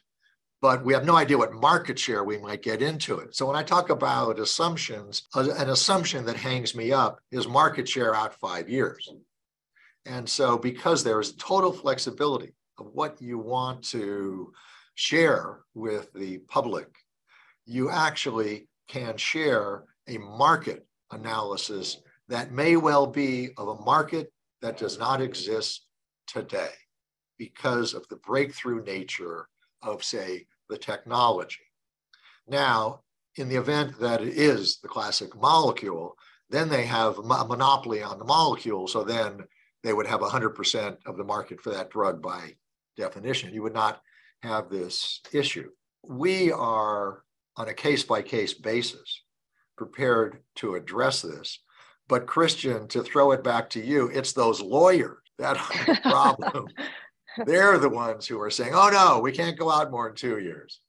But 0.64 0.86
we 0.86 0.94
have 0.94 1.04
no 1.04 1.18
idea 1.18 1.38
what 1.38 1.52
market 1.52 2.00
share 2.00 2.24
we 2.24 2.38
might 2.38 2.62
get 2.62 2.82
into 2.82 3.20
it. 3.20 3.36
So 3.36 3.46
when 3.46 3.58
I 3.58 3.64
talk 3.64 3.90
about 3.90 4.40
assumptions, 4.40 5.24
an 5.36 5.70
assumption 5.70 6.24
that 6.24 6.38
hangs 6.38 6.74
me 6.74 6.94
up 6.94 7.20
is 7.32 7.50
market 7.50 7.86
share 7.86 8.16
out 8.16 8.40
five 8.40 8.70
years. 8.70 9.14
And 10.06 10.28
so 10.28 10.58
because 10.58 11.04
there 11.04 11.20
is 11.20 11.34
total 11.34 11.74
flexibility 11.74 12.54
of 12.78 12.88
what 12.94 13.22
you 13.22 13.38
want 13.40 13.84
to 13.90 14.54
share 14.96 15.60
with 15.74 16.14
the 16.14 16.38
public, 16.48 16.88
you 17.66 17.90
actually 17.90 18.70
can 18.88 19.18
share 19.18 19.84
a 20.08 20.18
market 20.18 20.88
analysis 21.12 21.98
that 22.30 22.54
may 22.54 22.78
well 22.78 23.06
be 23.06 23.50
of 23.58 23.68
a 23.68 23.82
market 23.82 24.32
that 24.62 24.78
does 24.78 24.98
not 24.98 25.20
exist 25.20 25.88
today 26.26 26.72
because 27.38 27.94
of 27.94 28.08
the 28.08 28.16
breakthrough 28.16 28.82
nature 28.86 29.50
of, 29.82 30.02
say, 30.02 30.46
the 30.70 30.78
technology. 30.78 31.62
Now, 32.48 33.02
in 33.36 33.50
the 33.50 33.56
event 33.56 34.00
that 34.00 34.22
it 34.22 34.34
is 34.38 34.80
the 34.80 34.88
classic 34.88 35.36
molecule, 35.36 36.16
then 36.50 36.70
they 36.70 36.86
have 36.86 37.18
a 37.18 37.24
monopoly 37.24 38.04
on 38.04 38.20
the 38.20 38.26
molecule. 38.26 38.88
So 38.88 39.04
then 39.04 39.40
they 39.84 39.94
would 39.94 40.08
have 40.08 40.22
100% 40.22 40.98
of 41.06 41.18
the 41.18 41.24
market 41.24 41.62
for 41.62 41.72
that 41.72 41.90
drug 41.90 42.22
by 42.22 42.56
definition. 42.96 43.54
You 43.54 43.64
would 43.64 43.74
not 43.74 44.02
have 44.44 44.70
this 44.70 45.22
issue. 45.32 45.70
We 46.04 46.52
are 46.52 47.24
on 47.56 47.70
a 47.70 47.74
case 47.74 48.04
by 48.04 48.22
case 48.22 48.54
basis 48.54 49.24
prepared 49.78 50.40
to 50.56 50.76
address 50.76 51.22
this. 51.22 51.60
But 52.08 52.28
Christian, 52.28 52.88
to 52.90 53.02
throw 53.02 53.32
it 53.32 53.44
back 53.44 53.70
to 53.72 53.84
you, 53.84 54.10
it's 54.14 54.34
those 54.34 54.62
lawyers 54.62 55.18
that 55.40 55.58
are 55.58 55.86
the 55.86 56.02
problem. 56.04 56.68
They're 57.46 57.78
the 57.78 57.90
ones 57.90 58.28
who 58.28 58.40
are 58.42 58.50
saying, 58.50 58.74
oh 58.74 58.90
no, 58.90 59.20
we 59.20 59.32
can't 59.32 59.58
go 59.58 59.72
out 59.72 59.92
more 59.92 60.08
than 60.08 60.16
two 60.16 60.40
years. 60.40 60.80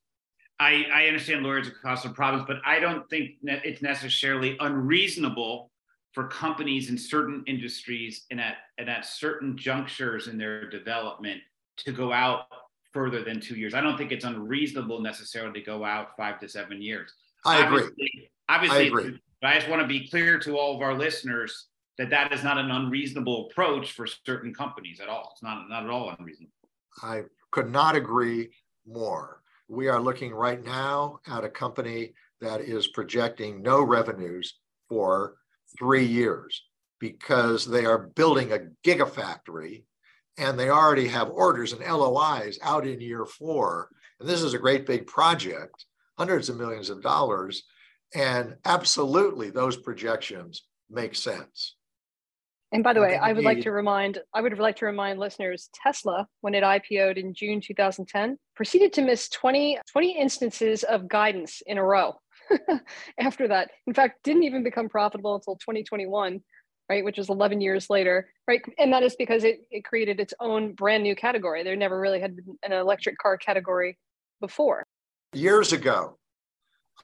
I, 0.60 0.84
I 0.92 1.06
understand 1.06 1.42
lawyers 1.42 1.68
are 1.68 1.74
causing 1.82 2.14
problems, 2.14 2.44
but 2.46 2.58
I 2.64 2.78
don't 2.78 3.08
think 3.10 3.32
it's 3.42 3.82
necessarily 3.82 4.56
unreasonable 4.60 5.70
for 6.12 6.28
companies 6.28 6.90
in 6.90 6.96
certain 6.96 7.42
industries 7.46 8.24
and 8.30 8.40
at, 8.40 8.56
and 8.78 8.88
at 8.88 9.04
certain 9.04 9.56
junctures 9.56 10.28
in 10.28 10.38
their 10.38 10.70
development 10.70 11.40
to 11.78 11.92
go 11.92 12.12
out 12.12 12.46
further 12.92 13.24
than 13.24 13.40
two 13.40 13.56
years. 13.56 13.74
I 13.74 13.80
don't 13.80 13.98
think 13.98 14.12
it's 14.12 14.24
unreasonable 14.24 15.00
necessarily 15.00 15.60
to 15.60 15.66
go 15.66 15.84
out 15.84 16.16
five 16.16 16.38
to 16.40 16.48
seven 16.48 16.80
years. 16.80 17.12
I 17.44 17.66
agree. 17.66 17.80
Obviously, 17.80 18.30
obviously 18.48 18.78
I 18.78 18.82
agree. 18.82 19.20
But 19.42 19.48
I 19.48 19.54
just 19.56 19.68
want 19.68 19.82
to 19.82 19.88
be 19.88 20.08
clear 20.08 20.38
to 20.38 20.56
all 20.56 20.76
of 20.76 20.82
our 20.82 20.94
listeners 20.94 21.66
that 21.98 22.10
that 22.10 22.32
is 22.32 22.42
not 22.42 22.58
an 22.58 22.70
unreasonable 22.70 23.48
approach 23.48 23.92
for 23.92 24.06
certain 24.06 24.52
companies 24.52 25.00
at 25.00 25.08
all. 25.08 25.30
It's 25.32 25.42
not 25.42 25.68
not 25.68 25.84
at 25.84 25.90
all 25.90 26.14
unreasonable. 26.18 26.52
I 27.02 27.22
could 27.50 27.70
not 27.70 27.96
agree 27.96 28.50
more. 28.86 29.40
We 29.68 29.88
are 29.88 30.00
looking 30.00 30.32
right 30.32 30.62
now 30.62 31.20
at 31.26 31.44
a 31.44 31.48
company 31.48 32.14
that 32.40 32.60
is 32.60 32.88
projecting 32.88 33.62
no 33.62 33.82
revenues 33.82 34.58
for 34.88 35.36
three 35.78 36.04
years 36.04 36.62
because 37.00 37.66
they 37.66 37.84
are 37.84 38.10
building 38.14 38.52
a 38.52 38.68
gigafactory 38.84 39.84
and 40.36 40.58
they 40.58 40.68
already 40.68 41.08
have 41.08 41.30
orders 41.30 41.72
and 41.72 41.80
LOIs 41.80 42.58
out 42.62 42.86
in 42.86 43.00
year 43.00 43.24
four. 43.24 43.88
And 44.20 44.28
this 44.28 44.42
is 44.42 44.54
a 44.54 44.58
great 44.58 44.86
big 44.86 45.06
project, 45.06 45.86
hundreds 46.18 46.48
of 46.48 46.56
millions 46.56 46.90
of 46.90 47.02
dollars. 47.02 47.64
And 48.14 48.56
absolutely, 48.64 49.50
those 49.50 49.76
projections 49.76 50.64
make 50.90 51.14
sense. 51.14 51.76
And 52.74 52.82
by 52.82 52.92
the 52.92 53.00
way, 53.00 53.16
I 53.16 53.32
would 53.32 53.44
like 53.44 53.60
to 53.62 53.70
remind 53.70 54.18
I 54.34 54.40
would 54.40 54.58
like 54.58 54.74
to 54.76 54.86
remind 54.86 55.20
listeners 55.20 55.70
Tesla, 55.72 56.26
when 56.40 56.54
it 56.54 56.64
IPO'd 56.64 57.16
in 57.16 57.32
June 57.32 57.60
2010, 57.60 58.36
proceeded 58.56 58.92
to 58.94 59.02
miss 59.02 59.28
20, 59.28 59.78
20 59.92 60.18
instances 60.18 60.82
of 60.82 61.06
guidance 61.06 61.62
in 61.66 61.78
a 61.78 61.84
row 61.84 62.14
after 63.20 63.46
that. 63.46 63.70
In 63.86 63.94
fact, 63.94 64.24
didn't 64.24 64.42
even 64.42 64.64
become 64.64 64.88
profitable 64.88 65.36
until 65.36 65.54
2021 65.54 66.40
right, 66.90 67.04
which 67.04 67.18
is 67.18 67.30
11 67.30 67.62
years 67.62 67.88
later, 67.88 68.28
right? 68.46 68.60
And 68.78 68.92
that 68.92 69.02
is 69.02 69.16
because 69.16 69.42
it, 69.42 69.60
it 69.70 69.84
created 69.84 70.20
its 70.20 70.34
own 70.38 70.74
brand 70.74 71.02
new 71.02 71.16
category. 71.16 71.62
There 71.62 71.76
never 71.76 71.98
really 71.98 72.20
had 72.20 72.36
been 72.36 72.58
an 72.62 72.72
electric 72.72 73.16
car 73.16 73.38
category 73.38 73.96
before. 74.40 74.84
Years 75.32 75.72
ago, 75.72 76.18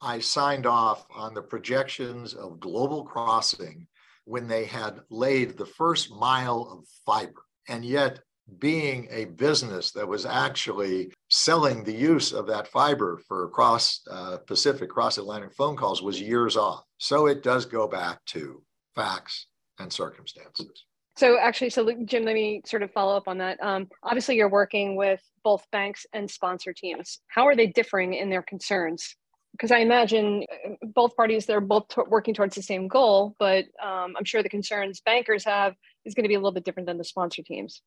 I 0.03 0.19
signed 0.19 0.67
off 0.67 1.07
on 1.15 1.33
the 1.33 1.41
projections 1.41 2.35
of 2.35 2.61
Global 2.61 3.05
Crossing 3.05 3.87
when 4.31 4.47
they 4.47 4.65
had 4.65 5.01
laid 5.11 5.59
the 5.59 5.67
first 5.67 6.13
mile 6.13 6.69
of 6.71 6.87
fiber. 7.05 7.43
And 7.69 7.85
yet, 7.85 8.21
being 8.61 9.09
a 9.11 9.25
business 9.25 9.91
that 9.93 10.07
was 10.07 10.25
actually 10.25 11.13
selling 11.29 11.83
the 11.83 11.93
use 11.93 12.33
of 12.33 12.47
that 12.47 12.69
fiber 12.69 13.21
for 13.27 13.49
cross 13.49 14.01
uh, 14.09 14.39
Pacific, 14.47 14.89
cross 14.89 15.19
Atlantic 15.19 15.53
phone 15.55 15.77
calls 15.77 16.01
was 16.01 16.21
years 16.21 16.57
off. 16.57 16.85
So 16.99 17.27
it 17.27 17.43
does 17.43 17.67
go 17.67 17.89
back 17.89 18.25
to 18.27 18.63
facts 18.95 19.47
and 19.81 19.93
circumstances. 19.93 20.85
So 21.17 21.37
actually, 21.39 21.71
so 21.71 21.93
Jim, 22.05 22.25
let 22.25 22.35
me 22.35 22.63
sort 22.65 22.85
of 22.85 22.93
follow 22.93 23.17
up 23.17 23.27
on 23.27 23.39
that. 23.39 23.61
Um, 23.61 23.89
obviously, 24.05 24.37
you're 24.37 24.49
working 24.49 24.95
with 24.95 25.21
both 25.43 25.67
banks 25.73 26.07
and 26.13 26.31
sponsor 26.31 26.73
teams. 26.73 27.19
How 27.27 27.47
are 27.47 27.57
they 27.57 27.67
differing 27.67 28.15
in 28.15 28.31
their 28.31 28.43
concerns? 28.43 29.17
Because 29.53 29.71
I 29.71 29.79
imagine 29.79 30.45
uh, 30.65 30.87
both 30.95 31.17
parties 31.17 31.47
they're 31.47 31.61
both 31.61 31.89
t- 31.89 32.03
working 32.09 32.35
towards 32.35 32.55
the 32.55 32.63
same 32.63 32.89
goal, 32.89 33.35
but 33.39 33.65
um, 33.83 34.15
I'm 34.17 34.25
sure 34.25 34.43
the 34.43 34.49
concerns 34.49 35.01
bankers 35.01 35.45
have 35.45 35.75
is 36.05 36.15
going 36.15 36.25
to 36.25 36.29
be 36.29 36.35
a 36.35 36.39
little 36.39 36.53
bit 36.53 36.65
different 36.65 36.87
than 36.87 36.99
the 36.99 37.05
sponsor 37.05 37.43
teams. 37.43 37.83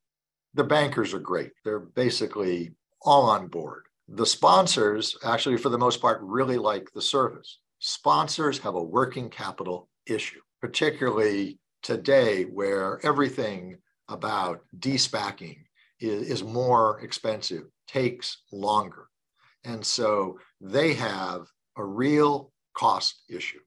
The 0.54 0.64
bankers 0.64 1.14
are 1.14 1.20
great. 1.20 1.52
They're 1.64 1.80
basically 1.80 2.74
all 3.02 3.30
on 3.30 3.48
board. 3.48 3.84
The 4.08 4.26
sponsors, 4.26 5.18
actually, 5.24 5.58
for 5.58 5.70
the 5.70 5.78
most 5.78 6.02
part, 6.02 6.22
really 6.22 6.58
like 6.58 6.92
the 6.94 7.02
service. 7.02 7.60
Sponsors 7.80 8.60
have 8.60 8.76
a 8.76 8.84
working 8.84 9.30
capital 9.30 9.90
issue, 10.06 10.42
particularly 10.62 11.60
today 11.82 12.44
where 12.44 13.00
everything 13.04 13.78
about 14.10 14.62
despacking 14.80 15.58
is, 16.00 16.30
is 16.30 16.44
more 16.44 17.00
expensive, 17.02 17.64
takes 17.88 18.44
longer. 18.52 19.08
And 19.66 19.86
so 19.86 20.38
they 20.64 20.94
have 20.94 21.46
a 21.78 21.84
real 21.84 22.52
cost 22.74 23.24
issue. 23.30 23.60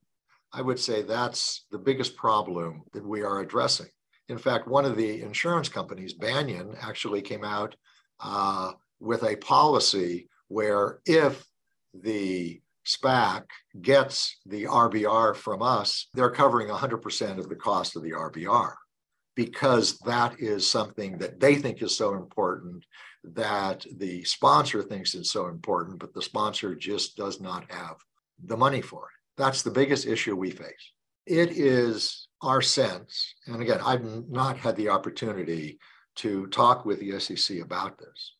I 0.51 0.61
would 0.61 0.79
say 0.79 1.03
that's 1.03 1.65
the 1.71 1.77
biggest 1.77 2.17
problem 2.17 2.81
that 2.93 3.05
we 3.05 3.21
are 3.21 3.39
addressing. 3.39 3.87
In 4.29 4.39
fact, 4.39 4.67
one 4.67 4.83
of 4.83 4.97
the 4.97 5.21
insurance 5.21 5.69
companies, 5.69 6.13
Banyan, 6.13 6.75
actually 6.81 7.21
came 7.21 7.45
out 7.45 7.75
uh, 8.19 8.71
with 8.99 9.23
a 9.23 9.35
policy 9.35 10.27
where 10.47 10.99
if 11.05 11.45
the 11.93 12.59
SPAC 12.85 13.43
gets 13.81 14.37
the 14.45 14.63
RBR 14.63 15.35
from 15.35 15.61
us, 15.61 16.07
they're 16.15 16.31
covering 16.31 16.69
100% 16.69 17.37
of 17.37 17.47
the 17.47 17.55
cost 17.55 17.95
of 17.95 18.01
the 18.01 18.11
RBR 18.11 18.73
because 19.37 19.99
that 19.99 20.39
is 20.39 20.67
something 20.67 21.19
that 21.19 21.39
they 21.39 21.53
think 21.55 21.83
is 21.83 21.95
so 21.95 22.15
important 22.15 22.83
that 23.23 23.85
the 23.97 24.23
sponsor 24.23 24.81
thinks 24.81 25.13
it's 25.13 25.31
so 25.31 25.45
important, 25.45 25.99
but 25.99 26.11
the 26.11 26.21
sponsor 26.23 26.73
just 26.73 27.15
does 27.15 27.39
not 27.39 27.71
have 27.71 27.97
the 28.45 28.57
money 28.57 28.81
for 28.81 29.03
it. 29.03 29.39
That's 29.39 29.61
the 29.61 29.69
biggest 29.69 30.07
issue 30.07 30.35
we 30.35 30.49
face. 30.49 30.91
It 31.27 31.51
is 31.51 32.27
our 32.41 32.63
sense, 32.63 33.35
and 33.45 33.61
again, 33.61 33.79
I've 33.85 34.03
not 34.27 34.57
had 34.57 34.75
the 34.75 34.89
opportunity 34.89 35.77
to 36.15 36.47
talk 36.47 36.83
with 36.83 36.99
the 36.99 37.19
SEC 37.19 37.59
about 37.59 37.99
this, 37.99 38.33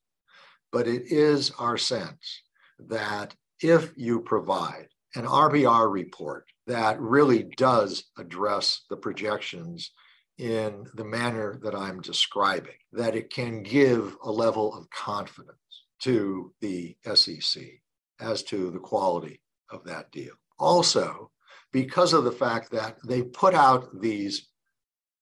but 0.72 0.88
it 0.88 1.12
is 1.12 1.52
our 1.60 1.78
sense 1.78 2.42
that 2.80 3.36
if 3.62 3.94
you 3.96 4.22
provide 4.22 4.88
an 5.14 5.26
RBR 5.26 5.92
report 5.92 6.46
that 6.66 7.00
really 7.00 7.44
does 7.56 8.06
address 8.18 8.82
the 8.90 8.98
projections 8.98 9.92
in 10.38 10.86
the 10.94 11.06
manner 11.06 11.60
that 11.64 11.76
I'm 11.76 12.02
describing, 12.02 12.76
that 12.94 13.16
it 13.16 13.30
can 13.30 13.64
give 13.64 14.16
a 14.24 14.32
level 14.32 14.76
of 14.76 14.90
confidence 14.90 15.58
to 16.00 16.54
the 16.62 16.96
SEC 17.16 17.64
as 18.20 18.44
to 18.44 18.70
the 18.70 18.80
quality 18.80 19.42
of 19.72 19.84
that 19.86 20.12
deal. 20.12 20.34
Also, 20.60 21.32
because 21.72 22.14
of 22.14 22.24
the 22.24 22.32
fact 22.32 22.72
that 22.72 22.98
they 23.06 23.22
put 23.22 23.54
out 23.54 23.90
these 24.00 24.48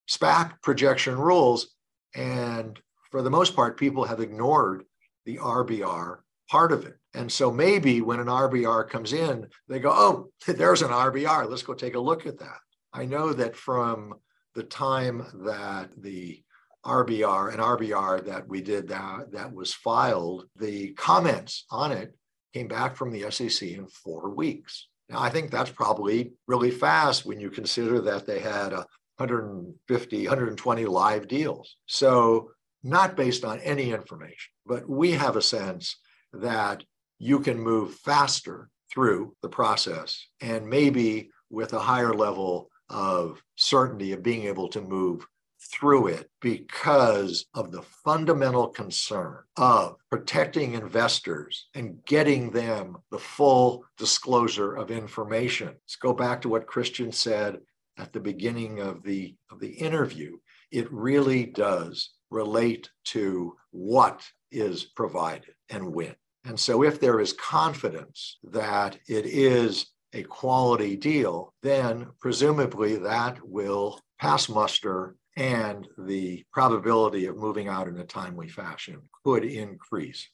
SPAC 0.10 0.62
projection 0.62 1.17
rules, 1.17 1.75
and 2.13 2.80
for 3.10 3.21
the 3.21 3.30
most 3.30 3.56
part, 3.56 3.80
people 3.80 4.04
have 4.04 4.19
ignored 4.19 4.84
the 5.25 5.38
RBR 5.38 6.19
part 6.49 6.71
of 6.71 6.86
it. 6.86 6.97
And 7.13 7.32
so 7.32 7.51
maybe 7.51 8.01
when 8.01 8.19
an 8.19 8.28
RBR 8.28 8.89
comes 8.89 9.13
in, 9.13 9.47
they 9.67 9.80
go, 9.80 9.91
oh, 9.91 10.30
there's 10.54 10.82
an 10.82 10.91
RBR. 10.91 11.49
Let's 11.49 11.63
go 11.63 11.73
take 11.73 11.95
a 11.95 11.99
look 11.99 12.25
at 12.25 12.39
that. 12.39 12.60
I 12.93 13.06
know 13.06 13.34
that 13.34 13.56
from 13.56 14.15
the 14.55 14.63
time 14.63 15.25
that 15.45 15.89
the 15.97 16.41
RBR, 16.85 17.53
an 17.53 17.59
RBR 17.59 18.25
that 18.25 18.47
we 18.47 18.61
did 18.61 18.87
that, 18.87 19.31
that 19.31 19.53
was 19.53 19.73
filed, 19.73 20.45
the 20.55 20.93
comments 20.93 21.65
on 21.69 21.91
it 21.91 22.15
came 22.53 22.67
back 22.67 22.95
from 22.95 23.11
the 23.11 23.29
SEC 23.31 23.69
in 23.69 23.87
four 23.87 24.29
weeks. 24.29 24.87
Now, 25.09 25.19
I 25.21 25.29
think 25.29 25.51
that's 25.51 25.69
probably 25.69 26.33
really 26.47 26.71
fast 26.71 27.25
when 27.25 27.39
you 27.39 27.49
consider 27.49 28.01
that 28.01 28.25
they 28.25 28.39
had 28.39 28.71
a 28.71 28.85
150, 29.17 30.27
120 30.27 30.85
live 30.85 31.27
deals. 31.27 31.75
So, 31.85 32.51
not 32.83 33.15
based 33.15 33.43
on 33.43 33.59
any 33.61 33.91
information, 33.91 34.51
but 34.65 34.87
we 34.87 35.11
have 35.11 35.35
a 35.35 35.41
sense 35.41 35.97
that 36.33 36.83
you 37.17 37.39
can 37.39 37.59
move 37.59 37.95
faster 37.95 38.69
through 38.93 39.35
the 39.41 39.49
process 39.49 40.27
and 40.39 40.67
maybe 40.67 41.31
with 41.49 41.73
a 41.73 41.79
higher 41.79 42.13
level 42.13 42.69
of 42.89 43.41
certainty 43.55 44.11
of 44.11 44.23
being 44.23 44.43
able 44.43 44.67
to 44.69 44.81
move 44.81 45.25
through 45.71 46.07
it 46.07 46.29
because 46.41 47.45
of 47.53 47.71
the 47.71 47.81
fundamental 47.81 48.67
concern 48.67 49.39
of 49.57 49.95
protecting 50.09 50.73
investors 50.73 51.67
and 51.73 52.03
getting 52.05 52.51
them 52.51 52.97
the 53.11 53.19
full 53.19 53.83
disclosure 53.97 54.75
of 54.75 54.91
information. 54.91 55.67
Let's 55.67 55.95
go 55.95 56.13
back 56.13 56.41
to 56.41 56.49
what 56.49 56.67
Christian 56.67 57.11
said 57.11 57.59
at 57.97 58.13
the 58.13 58.19
beginning 58.19 58.79
of 58.79 59.03
the, 59.03 59.35
of 59.51 59.59
the 59.59 59.71
interview. 59.71 60.37
It 60.71 60.91
really 60.91 61.45
does 61.45 62.11
relate 62.29 62.89
to 63.05 63.55
what 63.71 64.23
is 64.51 64.83
provided 64.83 65.55
and 65.69 65.93
when. 65.93 66.15
And 66.45 66.59
so, 66.59 66.83
if 66.83 66.99
there 66.99 67.19
is 67.19 67.33
confidence 67.33 68.37
that 68.43 68.99
it 69.07 69.25
is 69.25 69.87
a 70.15 70.23
quality 70.23 70.95
deal, 70.95 71.54
then 71.62 72.08
presumably 72.19 72.95
that 72.95 73.38
will 73.43 73.99
pass 74.19 74.47
muster 74.49 75.15
and 75.38 75.88
the 75.97 76.43
probability 76.54 77.25
of 77.25 77.36
moving 77.36 77.67
out 77.67 77.89
in 77.89 77.97
a 77.99 78.06
timely 78.06 78.47
fashion 78.47 79.01
could 79.23 79.43
increase. 79.43 80.30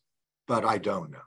But 0.48 0.64
I 0.64 0.78
don't 0.78 1.12
know. 1.12 1.18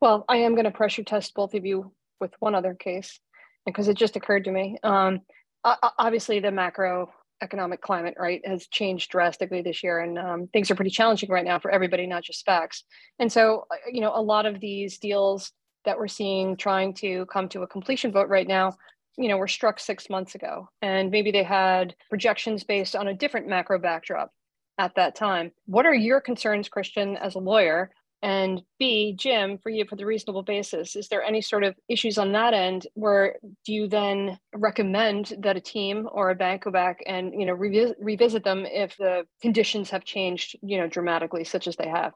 Well, 0.00 0.26
I 0.28 0.36
am 0.38 0.52
going 0.52 0.66
to 0.66 0.70
pressure 0.70 1.02
test 1.02 1.34
both 1.34 1.54
of 1.54 1.64
you 1.64 1.92
with 2.20 2.32
one 2.40 2.54
other 2.54 2.74
case 2.74 3.18
because 3.64 3.88
it 3.88 3.96
just 3.96 4.16
occurred 4.16 4.44
to 4.44 4.52
me. 4.52 4.76
Um, 4.82 5.20
obviously, 5.64 6.40
the 6.40 6.48
macroeconomic 6.48 7.80
climate, 7.80 8.14
right, 8.18 8.46
has 8.46 8.66
changed 8.66 9.10
drastically 9.10 9.62
this 9.62 9.82
year, 9.82 10.00
and 10.00 10.18
um, 10.18 10.48
things 10.52 10.70
are 10.70 10.74
pretty 10.74 10.90
challenging 10.90 11.30
right 11.30 11.44
now 11.44 11.58
for 11.58 11.70
everybody, 11.70 12.06
not 12.06 12.22
just 12.22 12.44
SPACs. 12.44 12.82
And 13.18 13.32
so, 13.32 13.66
uh, 13.70 13.76
you 13.90 14.02
know, 14.02 14.12
a 14.14 14.20
lot 14.20 14.44
of 14.44 14.60
these 14.60 14.98
deals 14.98 15.52
that 15.84 15.98
we're 15.98 16.08
seeing 16.08 16.56
trying 16.56 16.94
to 16.94 17.26
come 17.26 17.48
to 17.50 17.62
a 17.62 17.66
completion 17.66 18.12
vote 18.12 18.28
right 18.28 18.48
now 18.48 18.76
you 19.16 19.28
know 19.28 19.36
were 19.36 19.48
struck 19.48 19.78
six 19.78 20.10
months 20.10 20.34
ago. 20.34 20.68
And 20.82 21.10
maybe 21.10 21.30
they 21.30 21.42
had 21.42 21.94
projections 22.08 22.64
based 22.64 22.96
on 22.96 23.08
a 23.08 23.14
different 23.14 23.48
macro 23.48 23.78
backdrop 23.78 24.30
at 24.78 24.94
that 24.96 25.14
time. 25.14 25.52
What 25.66 25.86
are 25.86 25.94
your 25.94 26.20
concerns 26.20 26.68
christian 26.68 27.16
as 27.16 27.34
a 27.34 27.40
lawyer? 27.40 27.90
And 28.22 28.62
b 28.78 29.14
jim 29.18 29.58
for 29.58 29.68
you 29.68 29.84
for 29.84 29.96
the 29.96 30.06
reasonable 30.06 30.42
basis 30.42 30.96
is 30.96 31.08
there 31.08 31.22
any 31.22 31.42
sort 31.42 31.62
of 31.62 31.74
issues 31.90 32.16
on 32.16 32.32
that 32.32 32.54
end 32.54 32.86
where 32.94 33.36
do 33.66 33.74
you 33.74 33.86
then 33.86 34.38
recommend 34.54 35.34
that 35.40 35.58
a 35.58 35.60
team 35.60 36.08
or 36.10 36.30
a 36.30 36.34
bank 36.34 36.64
go 36.64 36.70
back 36.70 37.00
and 37.06 37.34
you 37.38 37.44
know 37.44 37.52
revisit, 37.52 37.98
revisit 38.00 38.42
them 38.42 38.64
if 38.64 38.96
the 38.96 39.26
conditions 39.42 39.90
have 39.90 40.06
changed 40.06 40.56
you 40.62 40.78
know 40.78 40.88
dramatically 40.88 41.44
such 41.44 41.68
as 41.68 41.76
they 41.76 41.86
have 41.86 42.14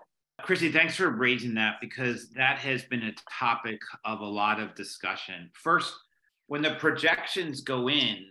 Christy, 0.49 0.73
thanks 0.73 0.97
for 0.97 1.11
raising 1.11 1.53
that 1.57 1.75
because 1.79 2.31
that 2.31 2.57
has 2.57 2.83
been 2.85 3.03
a 3.03 3.15
topic 3.31 3.83
of 4.07 4.21
a 4.21 4.25
lot 4.25 4.59
of 4.59 4.75
discussion. 4.75 5.51
First, 5.53 5.93
when 6.47 6.63
the 6.63 6.77
projections 6.77 7.61
go 7.61 7.91
in, 7.91 8.25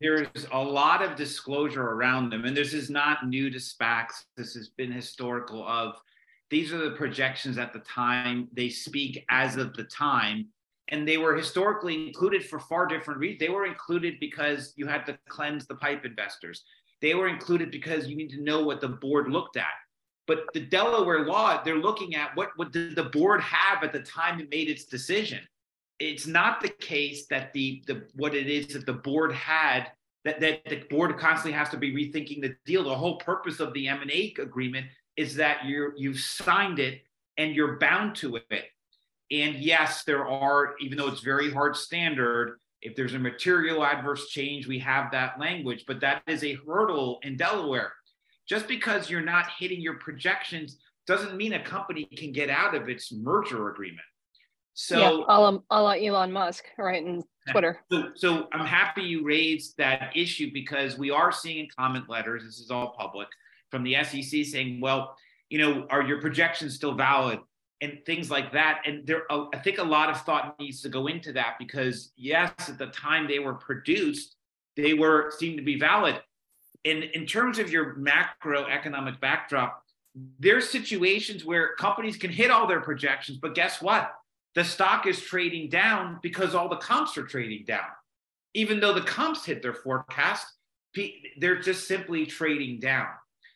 there's 0.00 0.46
a 0.52 0.62
lot 0.62 1.02
of 1.02 1.16
disclosure 1.16 1.82
around 1.82 2.30
them. 2.30 2.44
And 2.44 2.56
this 2.56 2.74
is 2.74 2.90
not 2.90 3.26
new 3.26 3.50
to 3.50 3.58
SPACs. 3.58 4.22
This 4.36 4.54
has 4.54 4.68
been 4.68 4.92
historical 4.92 5.66
of 5.66 5.96
these 6.48 6.72
are 6.72 6.78
the 6.78 6.94
projections 6.94 7.58
at 7.58 7.72
the 7.72 7.80
time. 7.80 8.46
They 8.52 8.68
speak 8.68 9.24
as 9.28 9.56
of 9.56 9.74
the 9.74 9.82
time. 9.82 10.46
And 10.90 11.08
they 11.08 11.18
were 11.18 11.36
historically 11.36 12.06
included 12.06 12.44
for 12.44 12.60
far 12.60 12.86
different 12.86 13.18
reasons. 13.18 13.40
They 13.40 13.48
were 13.48 13.66
included 13.66 14.20
because 14.20 14.74
you 14.76 14.86
had 14.86 15.04
to 15.06 15.18
cleanse 15.28 15.66
the 15.66 15.74
pipe 15.74 16.04
investors. 16.04 16.62
They 17.02 17.16
were 17.16 17.26
included 17.26 17.72
because 17.72 18.06
you 18.06 18.16
need 18.16 18.30
to 18.30 18.44
know 18.44 18.62
what 18.62 18.80
the 18.80 18.90
board 18.90 19.28
looked 19.28 19.56
at. 19.56 19.74
But 20.26 20.44
the 20.54 20.60
Delaware 20.60 21.26
law, 21.26 21.62
they're 21.62 21.76
looking 21.76 22.14
at 22.14 22.34
what, 22.34 22.50
what 22.56 22.72
did 22.72 22.96
the 22.96 23.04
board 23.04 23.40
have 23.42 23.84
at 23.84 23.92
the 23.92 24.00
time 24.00 24.40
it 24.40 24.50
made 24.50 24.68
its 24.68 24.84
decision 24.84 25.40
it's 25.98 26.26
not 26.26 26.60
the 26.60 26.68
case 26.68 27.26
that 27.26 27.52
the 27.52 27.82
the 27.86 28.06
what 28.14 28.34
it 28.34 28.48
is 28.48 28.68
that 28.68 28.86
the 28.86 28.92
board 28.92 29.32
had 29.32 29.92
that, 30.24 30.40
that 30.40 30.64
the 30.64 30.76
board 30.90 31.16
constantly 31.18 31.52
has 31.52 31.68
to 31.68 31.76
be 31.76 31.92
rethinking 31.92 32.40
the 32.40 32.56
deal. 32.64 32.84
The 32.84 32.94
whole 32.94 33.18
purpose 33.18 33.60
of 33.60 33.74
the 33.74 33.88
M&A 33.88 34.34
agreement 34.40 34.86
is 35.16 35.36
that 35.36 35.66
you're 35.66 35.94
you've 35.96 36.18
signed 36.18 36.78
it 36.78 37.02
and 37.36 37.54
you're 37.54 37.78
bound 37.78 38.16
to 38.16 38.36
it. 38.36 38.64
And 39.30 39.56
yes, 39.56 40.04
there 40.04 40.26
are, 40.26 40.74
even 40.80 40.96
though 40.96 41.08
it's 41.08 41.20
very 41.20 41.50
hard 41.50 41.76
standard, 41.76 42.58
if 42.82 42.94
there's 42.94 43.14
a 43.14 43.18
material 43.18 43.84
adverse 43.84 44.28
change, 44.28 44.66
we 44.66 44.78
have 44.80 45.10
that 45.12 45.38
language, 45.40 45.84
but 45.86 46.00
that 46.00 46.22
is 46.26 46.44
a 46.44 46.58
hurdle 46.66 47.18
in 47.22 47.36
Delaware. 47.36 47.92
Just 48.48 48.68
because 48.68 49.08
you're 49.08 49.22
not 49.22 49.46
hitting 49.58 49.80
your 49.80 49.94
projections 49.94 50.78
doesn't 51.06 51.36
mean 51.36 51.54
a 51.54 51.62
company 51.62 52.04
can 52.16 52.32
get 52.32 52.50
out 52.50 52.74
of 52.74 52.88
its 52.88 53.12
merger 53.12 53.70
agreement. 53.70 54.00
So 54.74 54.98
yeah, 54.98 55.24
a 55.28 55.36
la, 55.40 55.58
a 55.70 55.82
la 55.82 55.92
Elon 55.92 56.32
Musk, 56.32 56.64
right? 56.78 57.04
And 57.04 57.22
Twitter. 57.50 57.80
So, 57.92 58.10
so 58.14 58.48
I'm 58.52 58.66
happy 58.66 59.02
you 59.02 59.24
raised 59.24 59.76
that 59.78 60.10
issue 60.16 60.50
because 60.52 60.98
we 60.98 61.10
are 61.10 61.30
seeing 61.30 61.58
in 61.58 61.68
comment 61.76 62.08
letters, 62.08 62.42
this 62.44 62.58
is 62.58 62.70
all 62.70 62.94
public, 62.98 63.28
from 63.70 63.84
the 63.84 63.96
SEC 64.02 64.44
saying, 64.44 64.80
well, 64.80 65.16
you 65.50 65.58
know, 65.58 65.86
are 65.90 66.02
your 66.02 66.20
projections 66.20 66.74
still 66.74 66.94
valid? 66.94 67.38
And 67.80 67.98
things 68.06 68.30
like 68.30 68.52
that. 68.52 68.82
And 68.86 69.06
there, 69.06 69.22
I 69.30 69.58
think 69.62 69.78
a 69.78 69.84
lot 69.84 70.08
of 70.08 70.20
thought 70.22 70.58
needs 70.58 70.80
to 70.82 70.88
go 70.88 71.06
into 71.06 71.32
that 71.34 71.56
because 71.58 72.12
yes, 72.16 72.52
at 72.68 72.78
the 72.78 72.86
time 72.86 73.28
they 73.28 73.40
were 73.40 73.54
produced, 73.54 74.36
they 74.76 74.94
were 74.94 75.30
seemed 75.36 75.58
to 75.58 75.64
be 75.64 75.78
valid. 75.78 76.20
And 76.84 77.04
in 77.04 77.26
terms 77.26 77.58
of 77.58 77.70
your 77.70 77.94
macroeconomic 77.94 79.20
backdrop, 79.20 79.82
there's 80.38 80.68
situations 80.68 81.44
where 81.44 81.74
companies 81.76 82.16
can 82.16 82.30
hit 82.30 82.50
all 82.50 82.66
their 82.66 82.80
projections, 82.80 83.38
but 83.38 83.54
guess 83.54 83.82
what? 83.82 84.12
the 84.54 84.64
stock 84.64 85.06
is 85.06 85.20
trading 85.20 85.68
down 85.68 86.18
because 86.22 86.54
all 86.54 86.68
the 86.68 86.76
comps 86.76 87.18
are 87.18 87.24
trading 87.24 87.64
down. 87.64 87.86
Even 88.54 88.78
though 88.78 88.94
the 88.94 89.02
comps 89.02 89.44
hit 89.44 89.62
their 89.62 89.74
forecast, 89.74 90.46
they're 91.38 91.60
just 91.60 91.88
simply 91.88 92.24
trading 92.24 92.78
down. 92.78 93.08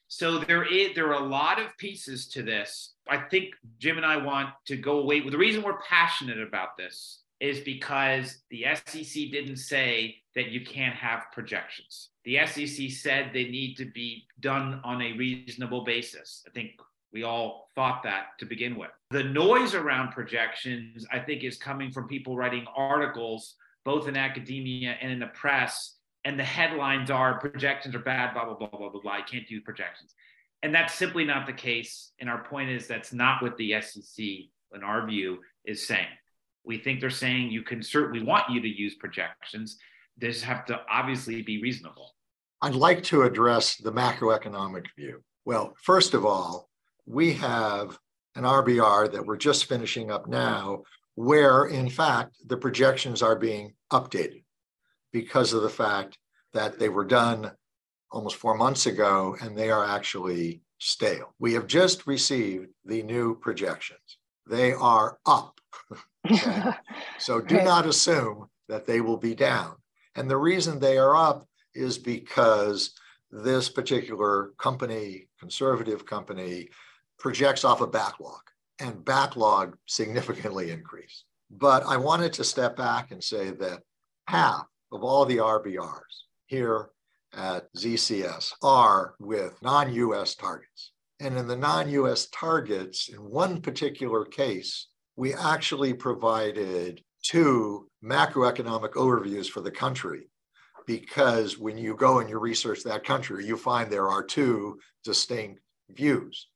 So 0.08 0.38
there 0.38 0.64
is 0.64 0.94
there 0.94 1.08
are 1.08 1.22
a 1.22 1.26
lot 1.26 1.60
of 1.60 1.76
pieces 1.78 2.28
to 2.28 2.42
this. 2.42 2.94
I 3.08 3.18
think 3.18 3.54
Jim 3.78 3.96
and 3.96 4.06
I 4.06 4.16
want 4.16 4.48
to 4.66 4.76
go 4.76 4.98
away 4.98 5.20
the 5.20 5.38
reason 5.38 5.62
we're 5.62 5.80
passionate 5.82 6.40
about 6.40 6.76
this 6.76 7.22
is 7.40 7.60
because 7.60 8.38
the 8.50 8.64
SEC 8.86 9.30
didn't 9.30 9.58
say 9.58 10.16
that 10.38 10.52
you 10.52 10.64
can't 10.64 10.94
have 10.94 11.24
projections. 11.32 12.10
The 12.24 12.38
SEC 12.46 12.90
said 12.90 13.30
they 13.32 13.46
need 13.46 13.74
to 13.78 13.86
be 13.86 14.24
done 14.38 14.80
on 14.84 15.02
a 15.02 15.14
reasonable 15.14 15.82
basis. 15.82 16.44
I 16.46 16.50
think 16.50 16.70
we 17.12 17.24
all 17.24 17.68
thought 17.74 18.04
that 18.04 18.38
to 18.38 18.46
begin 18.46 18.78
with. 18.78 18.90
The 19.10 19.24
noise 19.24 19.74
around 19.74 20.12
projections, 20.12 21.04
I 21.12 21.18
think, 21.18 21.42
is 21.42 21.56
coming 21.56 21.90
from 21.90 22.06
people 22.06 22.36
writing 22.36 22.66
articles, 22.76 23.56
both 23.84 24.06
in 24.06 24.16
academia 24.16 24.96
and 25.02 25.10
in 25.10 25.18
the 25.18 25.26
press. 25.26 25.96
And 26.24 26.38
the 26.38 26.44
headlines 26.44 27.10
are 27.10 27.40
projections 27.40 27.96
are 27.96 28.00
bad, 28.00 28.32
blah, 28.32 28.44
blah, 28.44 28.54
blah, 28.54 28.68
blah, 28.68 28.90
blah, 28.90 29.00
blah. 29.00 29.12
I 29.12 29.22
can't 29.22 29.48
do 29.48 29.60
projections. 29.60 30.14
And 30.62 30.72
that's 30.72 30.94
simply 30.94 31.24
not 31.24 31.46
the 31.46 31.52
case. 31.52 32.12
And 32.20 32.30
our 32.30 32.44
point 32.44 32.70
is 32.70 32.86
that's 32.86 33.12
not 33.12 33.42
what 33.42 33.56
the 33.56 33.74
SEC, 33.80 34.24
in 34.72 34.84
our 34.84 35.04
view, 35.04 35.38
is 35.64 35.84
saying. 35.84 36.06
We 36.62 36.78
think 36.78 37.00
they're 37.00 37.10
saying 37.10 37.50
you 37.50 37.62
can 37.62 37.82
certainly 37.82 38.22
want 38.22 38.50
you 38.50 38.60
to 38.60 38.68
use 38.68 38.94
projections. 38.94 39.78
They 40.18 40.28
just 40.28 40.44
have 40.44 40.66
to 40.66 40.80
obviously 40.90 41.42
be 41.42 41.62
reasonable. 41.62 42.14
I'd 42.60 42.74
like 42.74 43.02
to 43.04 43.22
address 43.22 43.76
the 43.76 43.92
macroeconomic 43.92 44.86
view. 44.96 45.22
Well, 45.44 45.74
first 45.82 46.14
of 46.14 46.26
all, 46.26 46.68
we 47.06 47.32
have 47.34 47.98
an 48.34 48.44
RBR 48.44 49.12
that 49.12 49.24
we're 49.24 49.36
just 49.36 49.66
finishing 49.66 50.10
up 50.10 50.28
now, 50.28 50.82
where 51.14 51.66
in 51.66 51.88
fact 51.88 52.36
the 52.46 52.56
projections 52.56 53.22
are 53.22 53.36
being 53.36 53.74
updated 53.92 54.42
because 55.12 55.52
of 55.52 55.62
the 55.62 55.68
fact 55.68 56.18
that 56.52 56.78
they 56.78 56.88
were 56.88 57.04
done 57.04 57.50
almost 58.10 58.36
four 58.36 58.56
months 58.56 58.86
ago 58.86 59.36
and 59.40 59.56
they 59.56 59.70
are 59.70 59.84
actually 59.84 60.62
stale. 60.78 61.34
We 61.38 61.52
have 61.54 61.66
just 61.66 62.06
received 62.06 62.68
the 62.84 63.02
new 63.02 63.36
projections. 63.36 64.18
They 64.48 64.72
are 64.72 65.18
up. 65.26 65.60
okay? 66.30 66.70
so 67.18 67.40
do 67.40 67.62
not 67.62 67.86
assume 67.86 68.48
that 68.68 68.86
they 68.86 69.00
will 69.00 69.16
be 69.16 69.34
down. 69.34 69.74
And 70.18 70.28
the 70.28 70.36
reason 70.36 70.80
they 70.80 70.98
are 70.98 71.14
up 71.14 71.46
is 71.76 71.96
because 71.96 72.90
this 73.30 73.68
particular 73.68 74.50
company, 74.58 75.28
conservative 75.38 76.04
company, 76.06 76.70
projects 77.20 77.62
off 77.62 77.82
a 77.82 77.86
backlog, 77.86 78.40
and 78.80 79.04
backlog 79.04 79.76
significantly 79.86 80.72
increased. 80.72 81.24
But 81.52 81.84
I 81.86 81.98
wanted 81.98 82.32
to 82.32 82.42
step 82.42 82.76
back 82.76 83.12
and 83.12 83.22
say 83.22 83.50
that 83.50 83.82
half 84.26 84.66
of 84.90 85.04
all 85.04 85.24
the 85.24 85.36
RBRs 85.36 86.24
here 86.46 86.90
at 87.32 87.72
ZCS 87.74 88.54
are 88.60 89.14
with 89.20 89.62
non 89.62 89.92
US 89.92 90.34
targets. 90.34 90.90
And 91.20 91.36
in 91.38 91.46
the 91.46 91.56
non 91.56 91.88
US 91.90 92.26
targets, 92.30 93.08
in 93.08 93.18
one 93.18 93.60
particular 93.60 94.24
case, 94.24 94.88
we 95.14 95.32
actually 95.32 95.94
provided 95.94 97.04
two 97.22 97.87
macroeconomic 98.04 98.92
overviews 98.92 99.48
for 99.48 99.60
the 99.60 99.70
country 99.70 100.28
because 100.88 101.58
when 101.58 101.76
you 101.76 101.94
go 101.94 102.20
and 102.20 102.30
you 102.30 102.38
research 102.38 102.82
that 102.82 103.04
country, 103.04 103.46
you 103.46 103.58
find 103.58 103.90
there 103.90 104.08
are 104.08 104.22
two 104.22 104.78
distinct 105.04 105.60
views. 105.90 106.48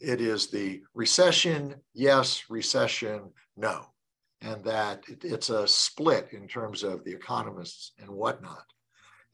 It 0.00 0.22
is 0.22 0.46
the 0.48 0.82
recession, 0.94 1.74
yes, 1.92 2.44
recession, 2.48 3.30
no. 3.58 3.86
And 4.40 4.64
that 4.64 5.02
it's 5.08 5.50
a 5.50 5.68
split 5.68 6.28
in 6.32 6.48
terms 6.48 6.82
of 6.82 7.04
the 7.04 7.12
economists 7.12 7.92
and 7.98 8.08
whatnot. 8.08 8.64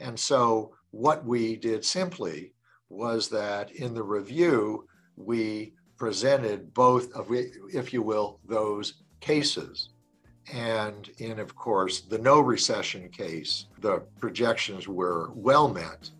And 0.01 0.19
so, 0.19 0.75
what 0.91 1.25
we 1.25 1.57
did 1.57 1.85
simply 1.85 2.55
was 2.89 3.29
that 3.29 3.71
in 3.71 3.95
the 3.95 4.03
review, 4.03 4.87
we 5.17 5.75
presented 5.97 6.75
both 6.75 7.13
of, 7.13 7.29
if 7.31 7.93
you 7.93 8.03
will, 8.03 8.41
those 8.49 8.95
cases. 9.21 9.91
And 10.53 11.09
in, 11.19 11.39
of 11.39 11.55
course, 11.55 12.01
the 12.01 12.19
no 12.19 12.41
recession 12.41 13.09
case, 13.11 13.67
the 13.81 14.03
projections 14.19 14.89
were 14.89 15.31
well 15.35 15.69
met. 15.69 16.11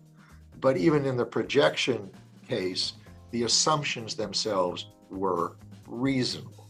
But 0.59 0.77
even 0.77 1.05
in 1.05 1.17
the 1.17 1.25
projection 1.25 2.09
case, 2.47 2.93
the 3.31 3.43
assumptions 3.43 4.15
themselves 4.15 4.87
were 5.09 5.57
reasonable. 5.87 6.67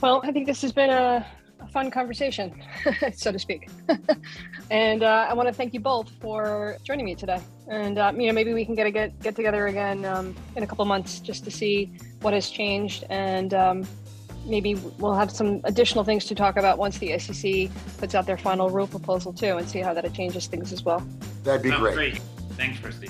Well, 0.00 0.20
I 0.24 0.32
think 0.32 0.46
this 0.46 0.62
has 0.62 0.72
been 0.72 0.90
a, 0.90 1.26
a 1.60 1.68
fun 1.68 1.90
conversation, 1.90 2.62
so 3.14 3.32
to 3.32 3.38
speak. 3.38 3.68
and 4.70 5.02
uh, 5.02 5.26
I 5.28 5.34
want 5.34 5.48
to 5.48 5.54
thank 5.54 5.74
you 5.74 5.80
both 5.80 6.10
for 6.20 6.76
joining 6.84 7.04
me 7.04 7.14
today. 7.14 7.40
And 7.68 7.98
uh, 7.98 8.12
you 8.16 8.26
know, 8.26 8.32
maybe 8.32 8.54
we 8.54 8.64
can 8.64 8.74
get 8.74 8.86
a 8.86 8.90
get 8.90 9.18
get 9.20 9.34
together 9.34 9.66
again 9.66 10.04
um, 10.04 10.34
in 10.56 10.62
a 10.62 10.66
couple 10.66 10.84
months 10.84 11.20
just 11.20 11.44
to 11.44 11.50
see 11.50 11.92
what 12.20 12.32
has 12.32 12.50
changed 12.50 13.04
and 13.10 13.54
um, 13.54 13.86
maybe 14.48 14.74
we'll 14.98 15.14
have 15.14 15.30
some 15.30 15.60
additional 15.64 16.04
things 16.04 16.24
to 16.26 16.34
talk 16.34 16.56
about 16.56 16.78
once 16.78 16.98
the 16.98 17.18
SEC 17.18 17.68
puts 17.98 18.14
out 18.14 18.26
their 18.26 18.38
final 18.38 18.70
rule 18.70 18.86
proposal 18.86 19.32
too, 19.32 19.56
and 19.56 19.68
see 19.68 19.80
how 19.80 19.94
that 19.94 20.12
changes 20.12 20.46
things 20.46 20.72
as 20.72 20.84
well. 20.84 21.06
That'd 21.44 21.62
be 21.62 21.70
great. 21.70 21.94
great. 21.94 22.18
Thanks, 22.52 22.80
Christy. 22.80 23.08